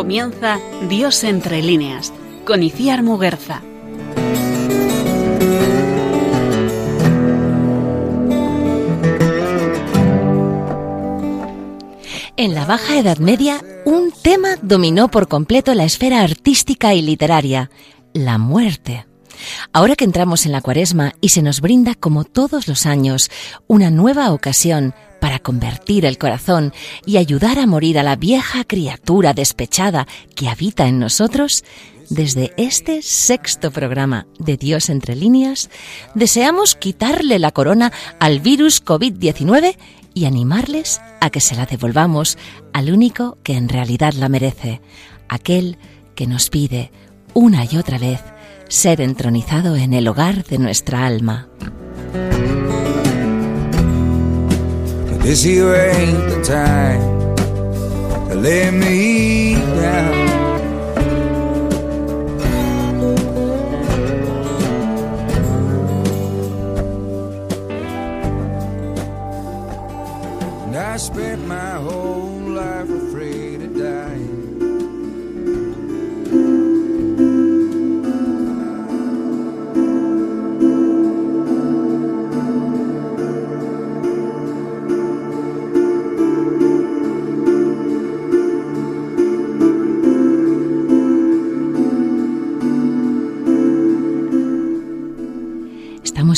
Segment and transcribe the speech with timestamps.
[0.00, 0.58] Comienza
[0.88, 2.10] Dios entre líneas
[2.46, 3.60] con Iciar Muguerza.
[12.38, 17.70] En la Baja Edad Media, un tema dominó por completo la esfera artística y literaria,
[18.14, 19.06] la muerte.
[19.74, 23.30] Ahora que entramos en la cuaresma y se nos brinda, como todos los años,
[23.66, 26.72] una nueva ocasión para convertir el corazón
[27.06, 31.64] y ayudar a morir a la vieja criatura despechada que habita en nosotros,
[32.10, 35.70] desde este sexto programa de Dios entre líneas,
[36.14, 39.76] deseamos quitarle la corona al virus COVID-19
[40.12, 42.36] y animarles a que se la devolvamos
[42.72, 44.80] al único que en realidad la merece,
[45.28, 45.78] aquel
[46.16, 46.90] que nos pide
[47.32, 48.20] una y otra vez
[48.68, 51.48] ser entronizado en el hogar de nuestra alma.
[55.22, 57.36] This here ain't the time
[58.30, 60.14] to lay me down.
[70.66, 71.69] And I spent my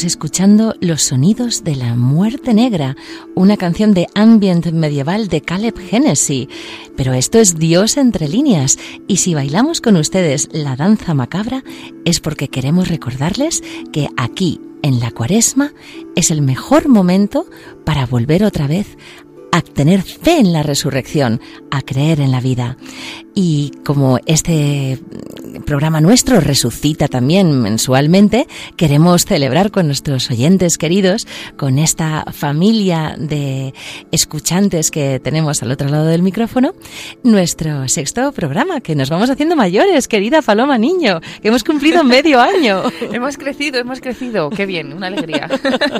[0.05, 2.97] escuchando Los sonidos de la muerte negra,
[3.34, 6.48] una canción de ambient medieval de Caleb Hennessy.
[6.97, 11.62] Pero esto es Dios entre líneas, y si bailamos con ustedes la danza macabra
[12.05, 15.73] es porque queremos recordarles que aquí, en la cuaresma,
[16.17, 17.47] es el mejor momento
[17.84, 18.97] para volver otra vez
[19.53, 21.40] a tener fe en la resurrección,
[21.70, 22.77] a creer en la vida.
[23.35, 24.98] Y como este
[25.64, 28.46] programa nuestro resucita también mensualmente,
[28.77, 31.27] queremos celebrar con nuestros oyentes queridos,
[31.57, 33.74] con esta familia de
[34.11, 36.74] escuchantes que tenemos al otro lado del micrófono,
[37.23, 42.41] nuestro sexto programa, que nos vamos haciendo mayores, querida Paloma Niño, que hemos cumplido medio
[42.41, 42.83] año.
[43.12, 45.48] hemos crecido, hemos crecido, qué bien, una alegría.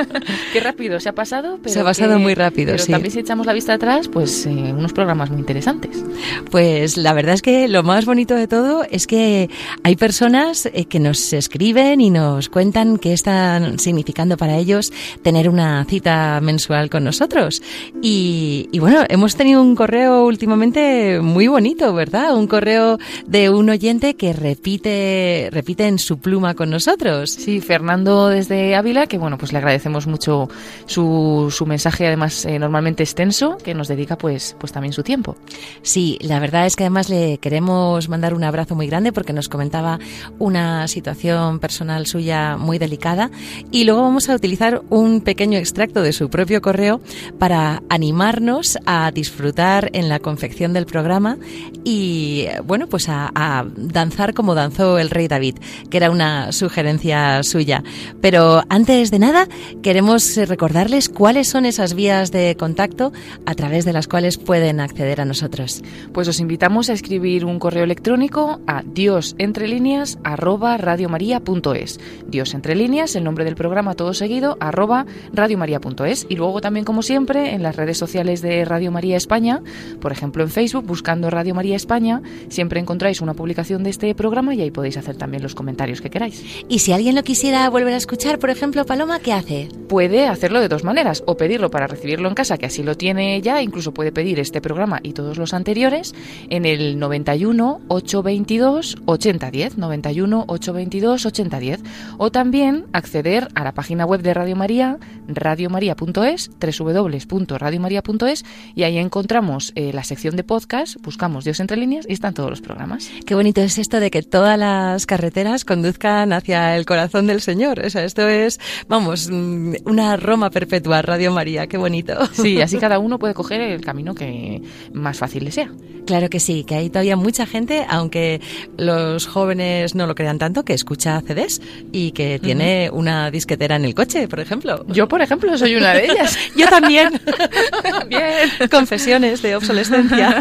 [0.53, 1.59] qué rápido se ha pasado.
[1.67, 2.93] se ha pasado muy rápido, pero sí.
[2.93, 6.05] También echamos la vista atrás, pues eh, unos programas muy interesantes.
[6.51, 9.51] Pues la verdad es que lo más bonito de todo es que
[9.83, 14.93] hay personas eh, que nos escriben y nos cuentan qué están significando para ellos
[15.23, 17.63] tener una cita mensual con nosotros.
[18.03, 22.37] Y, y bueno, hemos tenido un correo últimamente muy bonito, ¿verdad?
[22.37, 27.31] Un correo de un oyente que repite, repite en su pluma con nosotros.
[27.31, 30.49] Sí, Fernando desde Ávila, que bueno, pues le agradecemos mucho
[30.87, 33.32] su, su mensaje, además eh, normalmente extenso,
[33.63, 35.37] que nos dedica pues, pues también su tiempo.
[35.83, 39.49] Sí, la verdad es que además le queremos mandar un abrazo muy grande porque nos
[39.49, 39.99] comentaba
[40.39, 43.31] una situación personal suya muy delicada
[43.71, 47.01] y luego vamos a utilizar un pequeño extracto de su propio correo
[47.39, 51.39] para animarnos a disfrutar en la confección del programa
[51.85, 55.57] y bueno, pues a, a danzar como danzó el rey David,
[55.91, 57.83] que era una sugerencia suya.
[58.21, 59.49] Pero antes de nada,
[59.83, 63.13] queremos recordarles cuáles son esas vías de contacto
[63.47, 65.83] a través de las cuales pueden acceder a nosotros.
[66.13, 72.01] Pues os invitamos a escribir un correo electrónico a diosentrelíneas arroba radiomaria.es.
[72.27, 76.27] Dios entre líneas, el nombre del programa todo seguido, arroba radiomaria.es.
[76.29, 79.63] Y luego también, como siempre, en las redes sociales de Radio María España,
[80.01, 84.55] por ejemplo en Facebook, buscando Radio María España, siempre encontráis una publicación de este programa
[84.55, 86.45] y ahí podéis hacer también los comentarios que queráis.
[86.69, 89.69] Y si alguien lo quisiera volver a escuchar, por ejemplo, Paloma, ¿qué hace?
[89.89, 93.12] Puede hacerlo de dos maneras, o pedirlo para recibirlo en casa, que así lo tiene
[93.43, 96.15] ya, incluso puede pedir este programa y todos los anteriores
[96.51, 101.81] en el 91 822 8010, 91 822 8010,
[102.19, 104.99] o también acceder a la página web de Radio María,
[105.29, 108.45] radiomaria.es, www.radiomaria.es,
[108.75, 112.51] y ahí encontramos eh, la sección de podcast, buscamos Dios entre líneas y están todos
[112.51, 113.11] los programas.
[113.27, 117.81] Qué bonito es esto de que todas las carreteras conduzcan hacia el corazón del Señor.
[117.81, 122.15] O sea, esto es, vamos, mm, una Roma perpetua, Radio María, qué bonito.
[122.33, 124.63] Sí, así cada uno puede coger el camino que
[124.93, 125.71] más fácil le sea.
[126.07, 128.41] Claro que sí, que hay todavía mucha gente, aunque
[128.77, 131.61] los jóvenes no lo crean tanto, que escucha CDs
[131.93, 132.99] y que tiene uh -huh.
[132.99, 134.85] una disquetera en el coche, por ejemplo.
[134.89, 136.37] Yo, por ejemplo, soy una de ellas.
[136.57, 137.21] Yo también.
[138.09, 138.51] Bien.
[138.71, 140.41] Confesiones de obsolescencia.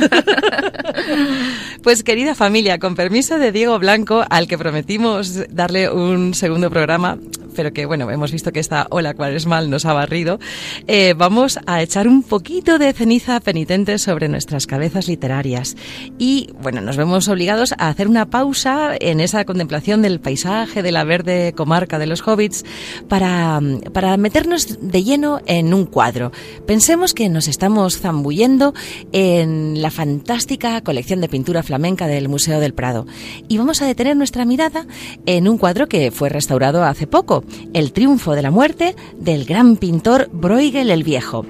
[1.84, 7.18] pues querida familia, con permiso de Diego Blanco, al que prometimos darle un segundo programa,
[7.56, 10.40] pero que bueno, hemos visto que esta ola cuaresmal nos ha barrido,
[10.88, 15.76] eh, vamos a echar un poquito de ceniza penitente sobre nuestras cabezas literarias.
[16.18, 20.92] Y bueno, nos vemos obligados a hacer una pausa en esa contemplación del paisaje de
[20.92, 22.64] la verde comarca de los hobbits
[23.08, 23.60] para,
[23.94, 26.32] para meternos de lleno en un cuadro.
[26.66, 28.74] Pensemos que nos estamos zambullendo
[29.12, 33.06] en la fantástica colección de pintura flamenca del Museo del Prado.
[33.48, 34.86] Y vamos a detener nuestra mirada
[35.26, 37.41] en un cuadro que fue restaurado hace poco,
[37.74, 41.46] El triunfo de la muerte del gran pintor Bruegel el Viejo.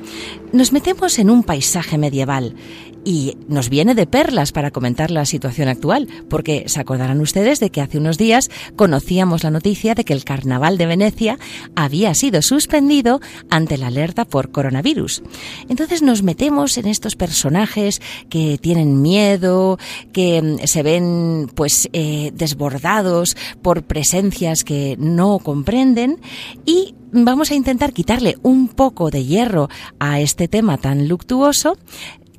[0.54, 2.56] Nos metemos en un paisaje medieval
[3.04, 7.70] y nos viene de perlas para comentar la situación actual, porque se acordarán ustedes de
[7.70, 11.40] que hace unos días conocíamos la noticia de que el Carnaval de Venecia
[11.76, 15.24] había sido suspendido ante la alerta por coronavirus.
[15.70, 19.80] Entonces nos metemos en estos personajes que tienen miedo,
[20.12, 26.20] que mm, se ven pues eh, desbordados por presencias que no comprenden
[26.66, 29.70] y vamos a intentar quitarle un poco de hierro
[30.00, 31.78] a este tema tan luctuoso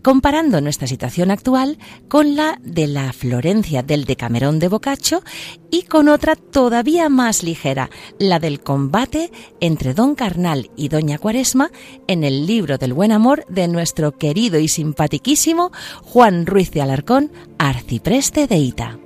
[0.03, 1.79] comparando nuestra situación actual
[2.09, 5.23] con la de la Florencia del Decamerón de Boccaccio
[5.71, 7.89] y con otra todavía más ligera,
[8.19, 9.31] la del combate
[9.61, 11.71] entre Don Carnal y Doña Cuaresma
[12.09, 15.71] en el libro del buen amor de nuestro querido y simpaticísimo
[16.03, 19.02] Juan Ruiz de Alarcón, arcipreste de Ita.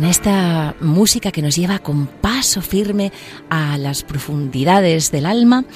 [0.00, 3.12] Con esta música que nos lleva con paso firme
[3.50, 5.66] a las profundidades del alma,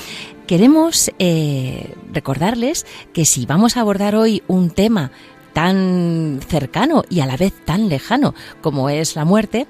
[0.46, 5.10] queremos eh, recordarles que si vamos a abordar hoy un tema
[5.54, 9.66] tan cercano y a la vez tan lejano como es la muerte,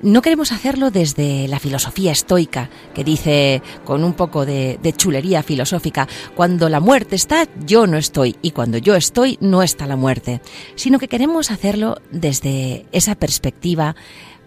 [0.00, 6.08] no queremos hacerlo desde la filosofía estoica, que dice con un poco de, chulería filosófica,
[6.34, 10.40] cuando la muerte está, yo no estoy, y cuando yo estoy, no está la muerte,
[10.76, 13.96] sino que queremos hacerlo desde esa perspectiva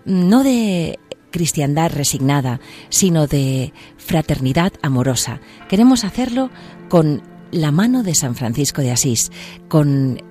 [0.06, 1.00] no de
[1.32, 5.42] cristiandad resignada, sino de fraternidad amorosa.
[5.68, 6.50] Queremos hacerlo
[6.88, 9.32] con la mano de San Francisco de Asís,
[9.68, 10.22] con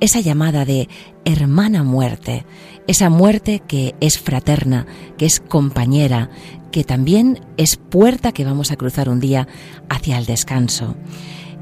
[0.00, 0.88] esa llamada de
[1.24, 2.44] hermana muerte,
[2.86, 4.86] esa muerte que es fraterna,
[5.16, 6.30] que es compañera,
[6.70, 9.46] que también es puerta que vamos a cruzar un día
[9.88, 10.96] hacia el descanso.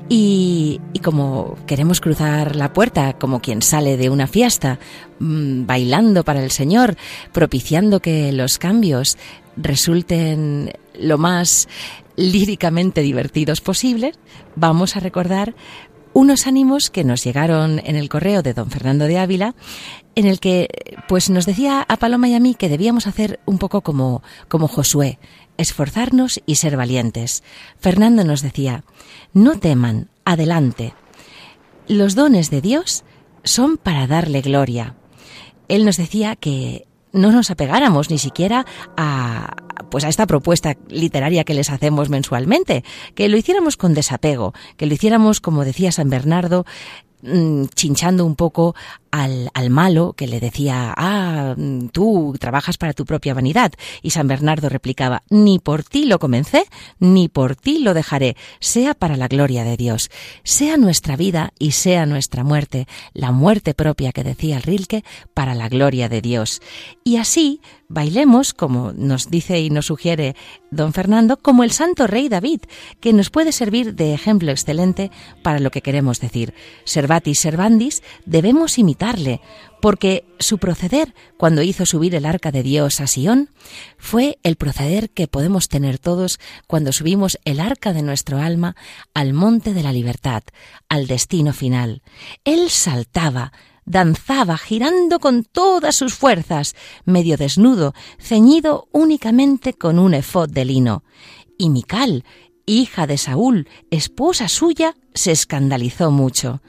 [0.09, 4.79] Y, como queremos cruzar la puerta como quien sale de una fiesta,
[5.21, 6.97] mm, bailando para el Señor,
[7.33, 9.17] propiciando que los cambios
[9.57, 11.69] resulten lo más
[12.17, 14.13] líricamente divertidos posible,
[14.55, 15.55] vamos a recordar
[16.15, 19.55] unos ánimos que nos llegaron en el correo de don Fernando de Ávila,
[20.15, 20.69] en el que
[21.09, 24.69] pues nos decía a Paloma y a mí que debíamos hacer un poco como, como
[24.69, 25.19] Josué,
[25.57, 27.43] esforzarnos y ser valientes.
[27.79, 28.85] Fernando nos decía,
[29.33, 30.95] no teman, adelante.
[31.89, 33.05] Los dones de Dios
[33.45, 34.95] son para darle gloria.
[35.69, 38.67] Él nos decía que no nos apegáramos ni siquiera
[38.97, 39.55] a
[39.91, 44.87] pues a esta propuesta literaria que les hacemos mensualmente, que lo hiciéramos con desapego, que
[44.87, 46.65] lo hiciéramos como decía San Bernardo,
[47.23, 48.75] mm, chinchando un poco
[49.13, 51.55] al, al, malo que le decía, ah,
[51.93, 53.73] tú trabajas para tu propia vanidad.
[54.03, 56.65] Y San Bernardo replicaba, ni por ti lo comencé,
[56.99, 60.11] ni por ti lo dejaré, sea para la gloria de Dios,
[60.43, 65.05] sea nuestra vida y sea nuestra muerte, la muerte propia que decía el Rilke,
[65.35, 66.63] para la gloria de Dios.
[67.05, 70.35] Y así bailemos, como nos dice y nos sugiere
[70.71, 72.63] don Fernando, como el santo rey David,
[73.01, 75.11] que nos puede servir de ejemplo excelente
[75.43, 76.55] para lo que queremos decir.
[76.85, 79.02] Servatis servandis, debemos imitar
[79.81, 83.51] porque su proceder cuando hizo subir el arca de Dios a Sión
[83.99, 88.77] fue el proceder que podemos tener todos cuando subimos el arca de nuestro alma
[89.13, 90.43] al monte de la libertad,
[90.89, 92.03] al destino final.
[92.45, 93.53] Él saltaba,
[93.85, 101.03] danzaba, girando con todas sus fuerzas, medio desnudo, ceñido únicamente con un efod de lino.
[101.59, 102.25] Y Mical,
[102.67, 106.63] hija de Saúl, esposa suya, se escandalizó mucho.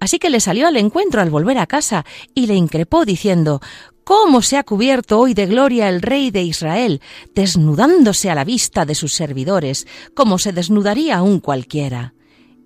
[0.00, 3.60] Así que le salió al encuentro al volver a casa y le increpó diciendo
[4.04, 7.02] ¿Cómo se ha cubierto hoy de gloria el rey de Israel,
[7.34, 12.14] desnudándose a la vista de sus servidores, como se desnudaría un cualquiera?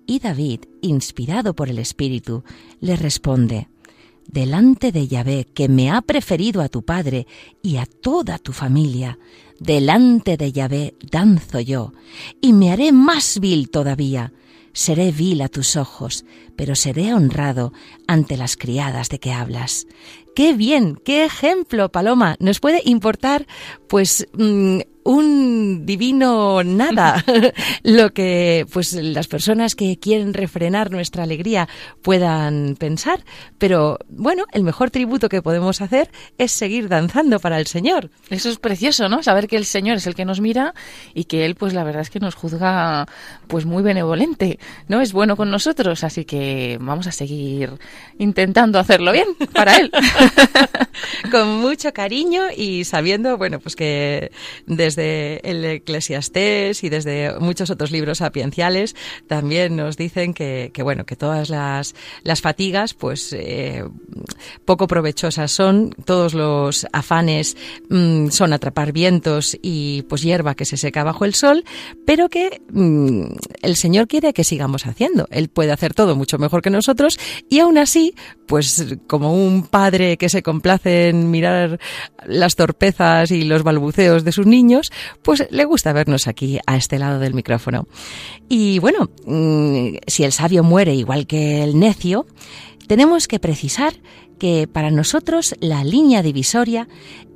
[0.05, 2.43] Y David, inspirado por el Espíritu,
[2.79, 3.67] le responde
[4.27, 7.27] Delante de Yahvé, que me ha preferido a tu padre
[7.61, 9.19] y a toda tu familia,
[9.59, 11.93] delante de Yahvé danzo yo,
[12.41, 14.33] y me haré más vil todavía.
[14.73, 16.25] Seré vil a tus ojos,
[16.55, 17.73] pero seré honrado
[18.07, 19.85] ante las criadas de que hablas.
[20.35, 22.37] Qué bien, qué ejemplo, Paloma.
[22.39, 23.45] Nos puede importar,
[23.87, 27.23] pues, mm, un divino nada.
[27.83, 31.67] Lo que pues las personas que quieren refrenar nuestra alegría
[32.01, 33.23] puedan pensar.
[33.57, 38.09] Pero bueno el mejor tributo que podemos hacer es seguir danzando para el Señor.
[38.29, 40.73] Eso es precioso no saber que el Señor es el que nos mira
[41.13, 43.07] y que él pues la verdad es que nos juzga
[43.47, 47.71] pues muy benevolente no es bueno con nosotros así que vamos a seguir
[48.17, 49.91] intentando hacerlo bien para él.
[51.31, 54.31] Con mucho cariño y sabiendo bueno pues que
[54.65, 58.95] desde desde el Eclesiastés y desde muchos otros libros sapienciales
[59.27, 63.83] también nos dicen que, bueno, que todas las, las fatigas, pues eh,
[64.65, 67.57] poco provechosas son, todos los afanes
[67.89, 71.63] mm, son atrapar vientos y pues hierba que se seca bajo el sol,
[72.05, 73.25] pero que mm,
[73.61, 75.27] el Señor quiere que sigamos haciendo.
[75.31, 77.17] Él puede hacer todo mucho mejor que nosotros
[77.49, 78.13] y aún así,
[78.47, 81.79] pues como un padre que se complace en mirar
[82.25, 84.82] las torpezas y los balbuceos de sus niños,
[85.21, 87.87] pues le gusta vernos aquí a este lado del micrófono.
[88.49, 92.25] Y bueno, mm, si el sabio muere igual que el necio,
[92.87, 93.93] tenemos que precisar
[94.39, 96.87] que para nosotros la línea divisoria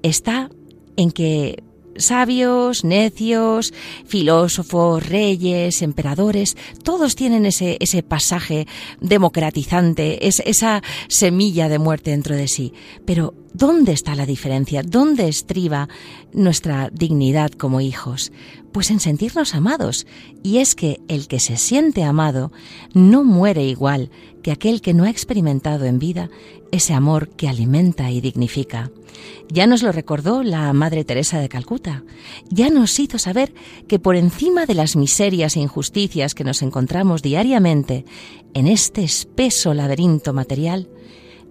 [0.03, 0.49] está
[0.97, 1.63] en que
[1.97, 3.73] sabios, necios,
[4.05, 8.67] filósofos, reyes, emperadores, todos tienen ese, ese pasaje
[9.01, 12.73] democratizante, es, esa semilla de muerte dentro de sí.
[13.05, 14.83] Pero, ¿dónde está la diferencia?
[14.83, 15.89] ¿Dónde estriba
[16.33, 18.31] nuestra dignidad como hijos?
[18.71, 20.05] Pues en sentirnos amados.
[20.43, 22.51] Y es que el que se siente amado
[22.93, 24.11] no muere igual
[24.43, 26.29] que aquel que no ha experimentado en vida
[26.71, 28.91] ese amor que alimenta y dignifica.
[29.49, 32.03] Ya nos lo recordó la Madre Teresa de Calcuta.
[32.49, 33.53] Ya nos hizo saber
[33.87, 38.05] que por encima de las miserias e injusticias que nos encontramos diariamente
[38.53, 40.89] en este espeso laberinto material,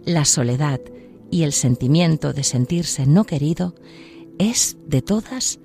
[0.04, 0.80] la soledad
[1.30, 3.74] y el sentimiento de sentirse no querido
[4.38, 5.58] es de todas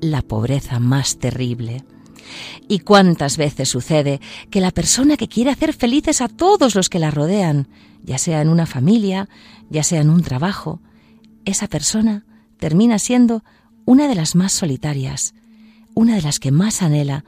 [0.00, 1.84] la pobreza más terrible.
[2.68, 6.98] ¿Y cuántas veces sucede que la persona que quiere hacer felices a todos los que
[6.98, 7.68] la rodean,
[8.02, 9.28] ya sea en una familia,
[9.70, 10.80] ya sea en un trabajo,
[11.44, 12.24] esa persona
[12.58, 13.42] termina siendo
[13.84, 15.34] una de las más solitarias,
[15.94, 17.24] una de las que más anhela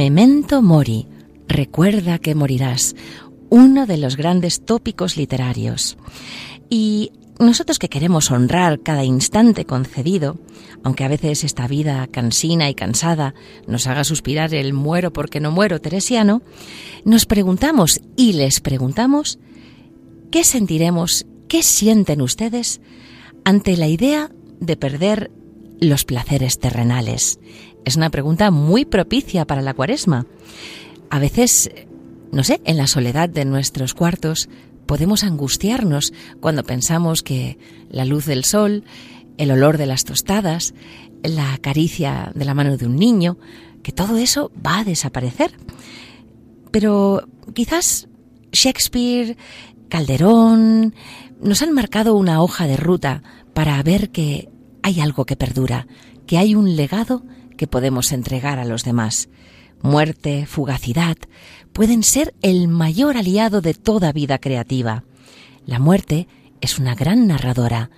[0.03, 1.07] Memento Mori,
[1.47, 2.93] recuerda que morirás,
[3.49, 5.95] uno de los grandes tópicos literarios.
[6.69, 10.37] Y nosotros que queremos honrar cada instante concedido,
[10.83, 13.33] aunque a veces esta vida cansina y cansada
[13.65, 16.41] nos haga suspirar el muero porque no muero teresiano,
[17.05, 19.39] nos preguntamos y les preguntamos
[20.31, 22.81] ¿qué sentiremos, qué sienten ustedes
[23.45, 24.29] ante la idea
[24.59, 25.31] de perder
[25.79, 27.39] los placeres terrenales,
[27.85, 30.25] es una pregunta muy propicia para la cuaresma.
[31.09, 31.71] A veces,
[32.31, 34.49] no sé, en la soledad de nuestros cuartos
[34.85, 37.57] podemos angustiarnos cuando pensamos que
[37.89, 38.83] la luz del sol,
[39.37, 40.73] el olor de las tostadas,
[41.23, 43.37] la caricia de la mano de un niño,
[43.81, 45.51] que todo eso va a desaparecer.
[46.71, 48.07] Pero quizás
[48.51, 49.37] Shakespeare,
[49.89, 50.95] Calderón,
[51.41, 53.21] nos han marcado una hoja de ruta
[53.53, 54.49] para ver que
[54.81, 55.87] hay algo que perdura,
[56.25, 57.23] que hay un legado
[57.67, 59.29] podemos entregar a los demás.
[59.81, 61.17] Muerte, fugacidad,
[61.73, 65.03] pueden ser el mayor aliado de toda vida creativa.
[65.65, 66.27] La muerte
[66.61, 67.89] es una gran narradora,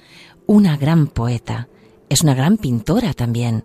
[0.48, 1.68] una gran poeta,
[2.10, 3.64] es una gran pintora también,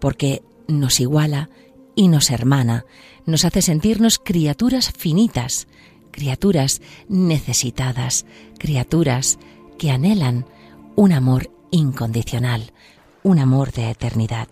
[0.00, 1.48] porque nos iguala
[1.94, 2.84] y nos hermana,
[3.26, 5.68] nos hace sentirnos criaturas finitas,
[6.10, 8.26] criaturas necesitadas,
[8.58, 9.38] criaturas
[9.78, 10.46] que anhelan
[10.96, 12.72] un amor incondicional,
[13.22, 14.48] un amor de eternidad.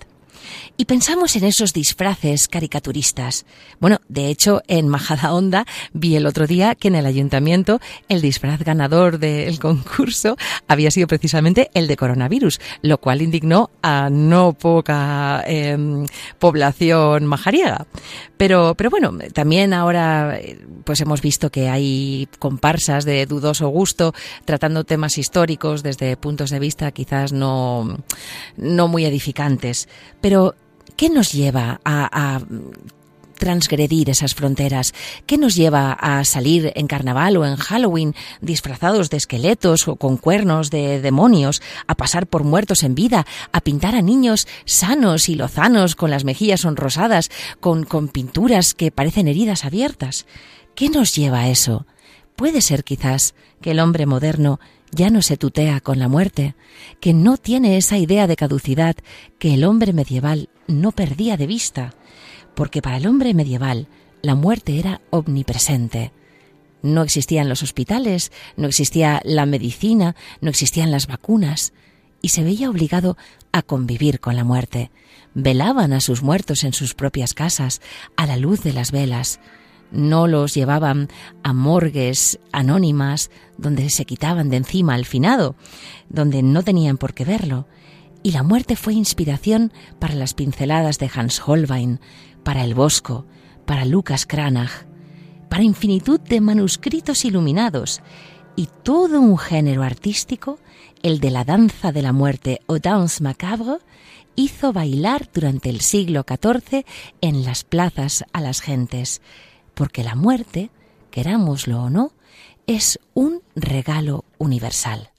[0.77, 3.47] Y pensamos en esos disfraces caricaturistas.
[3.81, 8.23] Bueno, de hecho, en Majada Honda vi el otro día que en el ayuntamiento el
[8.23, 10.37] disfraz ganador del concurso
[10.69, 16.07] había sido precisamente el de coronavirus, lo cual indignó a no poca em,
[16.39, 17.87] población majariega.
[18.37, 20.39] Pero, pero bueno, también ahora
[20.85, 26.59] pues hemos visto que hay comparsas de dudoso gusto tratando temas históricos desde puntos de
[26.59, 27.99] vista quizás no,
[28.57, 29.89] no muy edificantes.
[30.97, 32.41] ¿Qué nos lleva a,
[33.37, 34.93] transgredir esas fronteras?
[35.27, 40.19] ¿Qué nos lleva a salir en carnaval o en Halloween disfrazados de esqueletos o con
[40.19, 45.35] cuernos de demonios, a pasar por muertos en vida, a pintar a niños sanos y
[45.35, 50.27] lozanos con las mejillas sonrosadas, con, con pinturas que parecen heridas abiertas?
[50.77, 51.87] ¿Qué nos lleva a eso?
[52.37, 54.61] Puede ser quizás que el hombre moderno
[54.93, 56.55] ya no se tutea con la muerte,
[57.01, 58.97] que no tiene esa idea de caducidad
[59.39, 61.95] que el hombre medieval no perdía de vista,
[62.55, 63.89] porque para el hombre medieval
[64.23, 66.13] la muerte era omnipresente.
[66.83, 71.73] No existían los hospitales, no existía la medicina, no existían las vacunas,
[72.23, 73.17] y se veía obligado
[73.53, 74.91] a convivir con la muerte.
[75.35, 77.81] Velaban a sus muertos en sus propias casas,
[78.17, 79.41] a la luz de las velas.
[79.93, 81.09] No los llevaban
[81.43, 85.57] a morgues anónimas donde se quitaban de encima al finado,
[86.09, 87.67] donde no tenían por qué verlo,
[88.23, 92.01] y la muerte fue inspiración para las pinceladas de Hans Holbein,
[92.43, 93.27] para el Bosco,
[93.67, 94.87] para Lucas Cranach,
[95.49, 98.01] para infinitud de manuscritos iluminados
[98.57, 100.59] y todo un género artístico,
[101.03, 103.79] el de la danza de la muerte o danse macabre,
[104.37, 106.85] hizo bailar durante el siglo XIV
[107.21, 109.23] en las plazas a las gentes,
[109.81, 110.69] porque la muerte,
[111.11, 112.13] querámoslo o no,
[112.67, 115.10] es un regalo universal.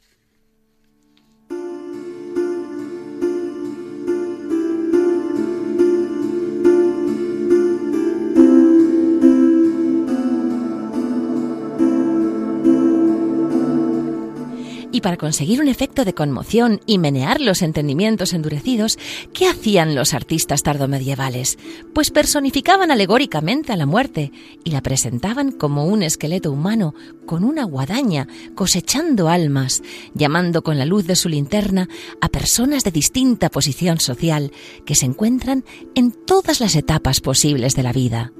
[15.01, 18.99] Para conseguir un efecto de conmoción y menear los entendimientos endurecidos,
[19.33, 21.57] ¿qué hacían los artistas tardomedievales?
[21.93, 24.31] Pues personificaban alegóricamente a la muerte
[24.63, 26.93] y la presentaban como un esqueleto humano
[27.25, 29.81] con una guadaña, cosechando almas,
[30.13, 31.89] llamando con la luz de su linterna
[32.21, 34.51] a personas de distinta posición social
[34.85, 38.33] que se encuentran en todas las etapas posibles de la vida.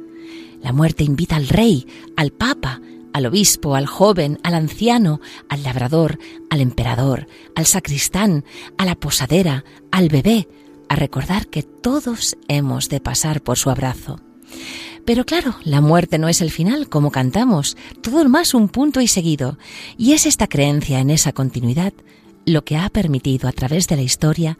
[0.62, 2.82] La muerte invita al rey, al papa,
[3.14, 6.20] al obispo, al joven, al anciano, al labrador,
[6.50, 8.46] al emperador, al sacristán,
[8.78, 10.48] a la posadera, al bebé,
[10.90, 14.20] a recordar que todos hemos de pasar por su abrazo.
[15.06, 19.08] Pero claro, la muerte no es el final, como cantamos, todo más un punto y
[19.08, 19.58] seguido,
[19.98, 21.94] y es esta creencia en esa continuidad
[22.46, 24.58] lo que ha permitido a través de la historia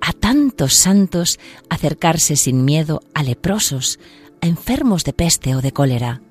[0.00, 3.98] a tantos santos acercarse sin miedo a leprosos,
[4.40, 6.22] a enfermos de peste o de cólera,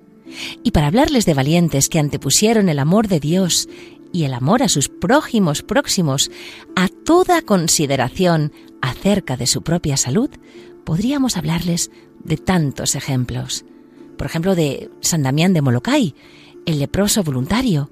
[0.63, 3.69] y para hablarles de valientes que antepusieron el amor de Dios
[4.11, 6.31] y el amor a sus prójimos próximos
[6.75, 10.29] a toda consideración acerca de su propia salud,
[10.83, 11.91] podríamos hablarles
[12.23, 13.65] de tantos ejemplos.
[14.17, 16.15] Por ejemplo, de San Damián de Molokai,
[16.65, 17.89] el leproso voluntario,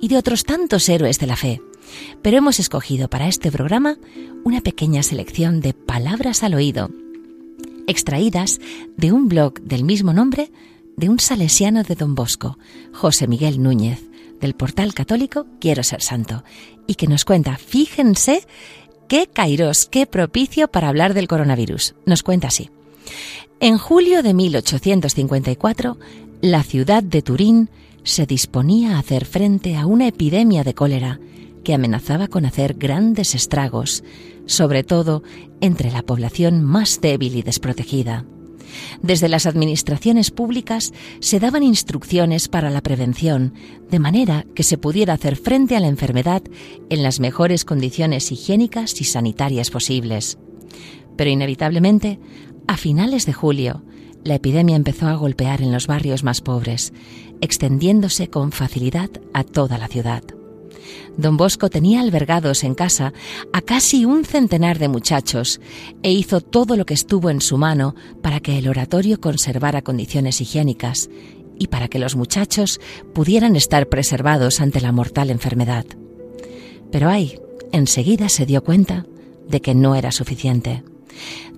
[0.00, 1.60] y de otros tantos héroes de la fe.
[2.22, 3.98] Pero hemos escogido para este programa
[4.44, 6.90] una pequeña selección de palabras al oído,
[7.86, 8.60] extraídas
[8.96, 10.50] de un blog del mismo nombre
[10.96, 12.58] de un salesiano de Don Bosco,
[12.92, 14.02] José Miguel Núñez,
[14.40, 16.44] del portal católico Quiero ser santo,
[16.86, 18.46] y que nos cuenta, fíjense,
[19.08, 21.94] qué kairos, qué propicio para hablar del coronavirus.
[22.06, 22.70] Nos cuenta así.
[23.60, 25.98] En julio de 1854,
[26.40, 27.70] la ciudad de Turín
[28.02, 31.20] se disponía a hacer frente a una epidemia de cólera
[31.64, 34.02] que amenazaba con hacer grandes estragos,
[34.46, 35.22] sobre todo
[35.60, 38.24] entre la población más débil y desprotegida.
[39.02, 43.54] Desde las administraciones públicas se daban instrucciones para la prevención,
[43.90, 46.42] de manera que se pudiera hacer frente a la enfermedad
[46.88, 50.38] en las mejores condiciones higiénicas y sanitarias posibles.
[51.16, 52.18] Pero inevitablemente,
[52.66, 53.82] a finales de julio,
[54.24, 56.92] la epidemia empezó a golpear en los barrios más pobres,
[57.40, 60.22] extendiéndose con facilidad a toda la ciudad.
[61.16, 63.12] Don Bosco tenía albergados en casa
[63.52, 65.60] a casi un centenar de muchachos
[66.02, 70.40] e hizo todo lo que estuvo en su mano para que el oratorio conservara condiciones
[70.40, 71.10] higiénicas
[71.58, 72.80] y para que los muchachos
[73.12, 75.84] pudieran estar preservados ante la mortal enfermedad.
[76.90, 77.38] Pero ay,
[77.72, 79.06] enseguida se dio cuenta
[79.46, 80.82] de que no era suficiente.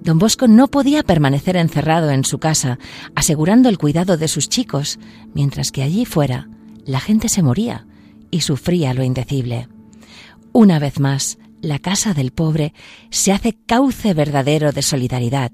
[0.01, 2.81] Don Bosco no podía permanecer encerrado en su casa,
[3.15, 4.99] asegurando el cuidado de sus chicos,
[5.35, 6.49] mientras que allí fuera
[6.85, 7.87] la gente se moría
[8.33, 9.69] y sufría lo indecible.
[10.53, 12.75] Una vez más, la casa del pobre
[13.11, 15.53] se hace cauce verdadero de solidaridad,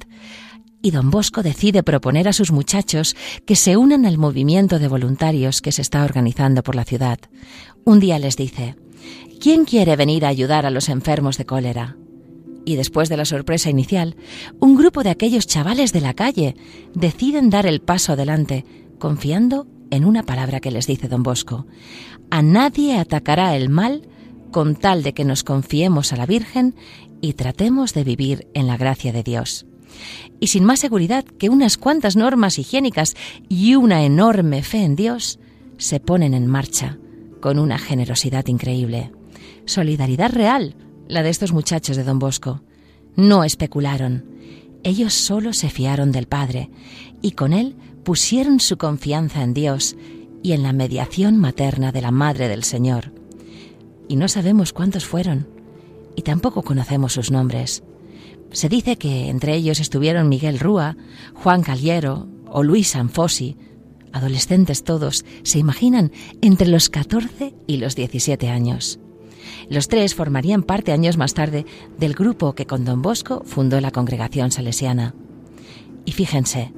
[0.80, 5.60] y don Bosco decide proponer a sus muchachos que se unan al movimiento de voluntarios
[5.60, 7.18] que se está organizando por la ciudad.
[7.84, 8.76] Un día les dice,
[9.40, 11.96] ¿quién quiere venir a ayudar a los enfermos de cólera?
[12.64, 14.16] Y después de la sorpresa inicial,
[14.60, 16.54] un grupo de aquellos chavales de la calle
[16.94, 18.64] deciden dar el paso adelante,
[18.98, 21.66] confiando en una palabra que les dice don Bosco.
[22.30, 24.08] A nadie atacará el mal
[24.50, 26.74] con tal de que nos confiemos a la Virgen
[27.20, 29.66] y tratemos de vivir en la gracia de Dios.
[30.40, 33.14] Y sin más seguridad que unas cuantas normas higiénicas
[33.48, 35.38] y una enorme fe en Dios,
[35.78, 36.98] se ponen en marcha
[37.40, 39.12] con una generosidad increíble.
[39.64, 40.74] Solidaridad real,
[41.08, 42.62] la de estos muchachos de Don Bosco.
[43.16, 44.24] No especularon.
[44.82, 46.70] Ellos solo se fiaron del Padre
[47.20, 47.76] y con él
[48.08, 49.94] pusieron su confianza en Dios
[50.42, 53.12] y en la mediación materna de la Madre del Señor.
[54.08, 55.46] Y no sabemos cuántos fueron,
[56.16, 57.82] y tampoco conocemos sus nombres.
[58.50, 60.96] Se dice que entre ellos estuvieron Miguel Rúa,
[61.34, 63.58] Juan Caliero o Luis Sanfosi,
[64.14, 69.00] adolescentes todos, se imaginan, entre los 14 y los 17 años.
[69.68, 71.66] Los tres formarían parte años más tarde
[71.98, 75.14] del grupo que con don Bosco fundó la congregación salesiana.
[76.06, 76.72] Y fíjense,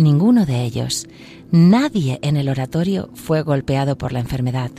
[0.00, 1.06] ninguno de ellos,
[1.50, 4.70] nadie en el oratorio fue golpeado por la enfermedad,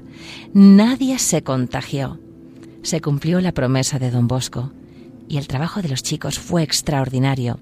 [0.53, 2.19] nadie se contagió.
[2.83, 4.71] Se cumplió la promesa de don Bosco.
[5.27, 7.59] Y el trabajo de los chicos fue extraordinario,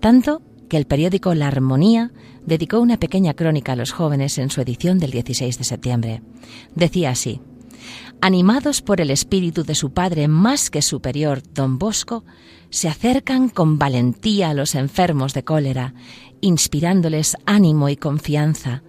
[0.00, 2.12] tanto que el periódico La Armonía
[2.46, 6.22] dedicó una pequeña crónica a los jóvenes en su edición del 16 de septiembre.
[6.74, 7.40] Decía así,
[8.22, 12.24] Animados por el espíritu de su padre más que superior, don Bosco,
[12.70, 15.94] se acercan con valentía a los enfermos de cólera,
[16.40, 18.82] inspirándoles ánimo y confianza,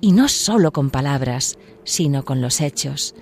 [0.00, 3.14] y no sólo con palabras, sino con los hechos.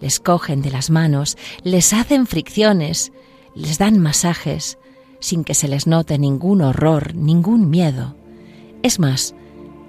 [0.00, 3.12] Les cogen de las manos, les hacen fricciones,
[3.54, 4.78] les dan masajes
[5.20, 8.16] sin que se les note ningún horror, ningún miedo.
[8.82, 9.34] Es más,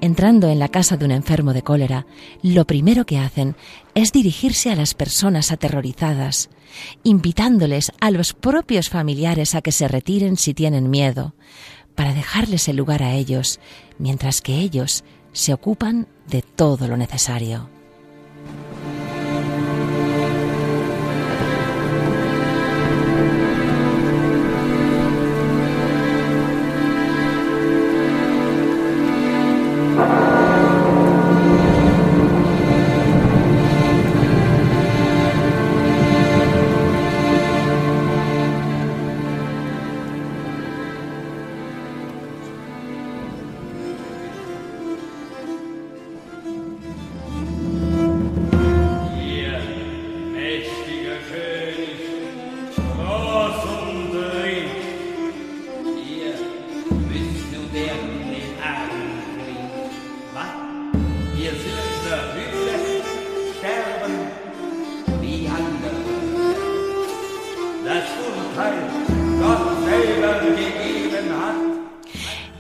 [0.02, 2.06] entrando en la casa de un enfermo de cólera,
[2.44, 3.56] lo primero que hacen
[3.96, 6.50] es dirigirse a las personas aterrorizadas,
[7.04, 11.34] invitándoles a los propios familiares a que se retiren si tienen miedo,
[11.96, 13.60] para dejarles el lugar a ellos,
[13.98, 17.70] mientras que ellos se ocupan de todo lo necesario.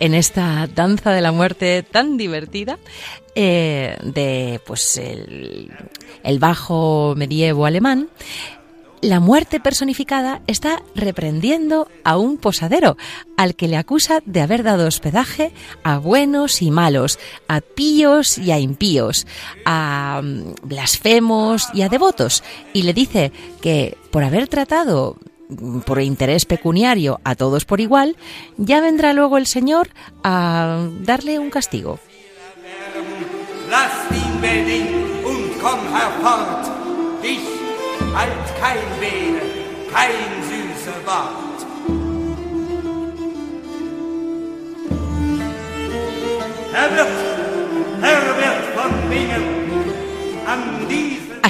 [0.02, 2.80] En esta danza de la muerte tan divertida
[3.36, 5.72] eh, de pues el,
[6.24, 8.10] el bajo medievo alemán
[9.02, 12.98] la muerte personificada está reprendiendo a un posadero,
[13.36, 15.52] al que le acusa de haber dado hospedaje
[15.84, 19.26] a buenos y malos, a píos y a impíos,
[19.66, 25.18] a mm, blasfemos y a devotos, y le dice que por haber tratado
[25.86, 28.16] por interés pecuniario a todos por igual,
[28.58, 29.90] ya vendrá luego el Señor
[30.24, 32.00] a darle un castigo.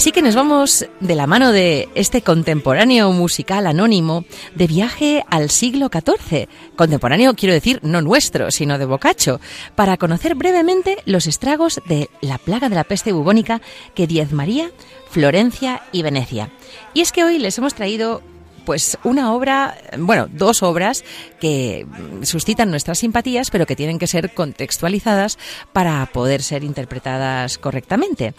[0.02, 5.52] Así que nos vamos de la mano de este contemporáneo musical anónimo de viaje al
[5.52, 6.48] siglo XIV.
[6.76, 9.40] Contemporáneo quiero decir no nuestro, sino de Boccaccio,
[9.76, 13.62] para conocer brevemente los estragos de la plaga de la peste bubónica
[13.94, 14.72] que diezmaría
[15.12, 16.50] Florencia y Venecia.
[16.96, 18.24] Y es que hoy les hemos traído
[18.66, 21.04] pues una obra, bueno, dos obras
[21.40, 21.86] que
[22.24, 25.38] suscitan nuestras simpatías, pero que tienen que ser contextualizadas
[25.74, 28.34] para poder ser interpretadas correctamente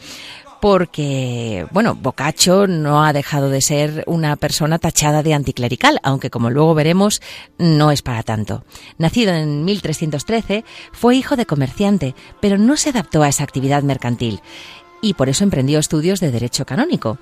[0.62, 6.51] porque, bueno, Boccaccio no ha dejado de ser una persona tachada de anticlerical, aunque como
[6.51, 7.20] luego veremos,
[7.59, 8.64] no es para tanto.
[8.96, 14.40] Nacido en 1313, fue hijo de comerciante, pero no se adaptó a esa actividad mercantil
[15.03, 17.19] y por eso emprendió estudios de Derecho Canónico.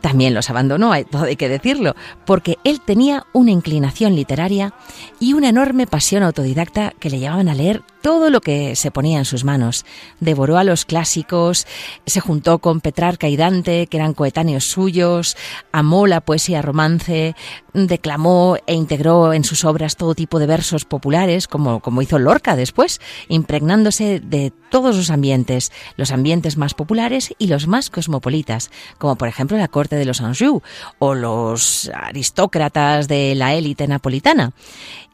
[0.00, 1.94] También los abandonó, hay, todo hay que decirlo,
[2.24, 4.72] porque él tenía una inclinación literaria
[5.18, 9.18] y una enorme pasión autodidacta que le llevaban a leer todo lo que se ponía
[9.18, 9.84] en sus manos.
[10.20, 11.66] Devoró a los clásicos,
[12.06, 15.36] se juntó con Petrarca y Dante, que eran coetáneos suyos,
[15.72, 17.34] amó la poesía romance,
[17.74, 22.56] declamó e integró en sus obras todo tipo de versos populares, como, como hizo Lorca
[22.56, 29.16] después, impregnándose de todos los ambientes, los ambientes más populares y los más cosmopolitas, como
[29.16, 30.62] por ejemplo la corte de los Anjou
[30.98, 34.52] o los aristócratas de la élite napolitana.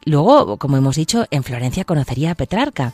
[0.05, 2.93] Luego, como hemos dicho, en Florencia conocería a Petrarca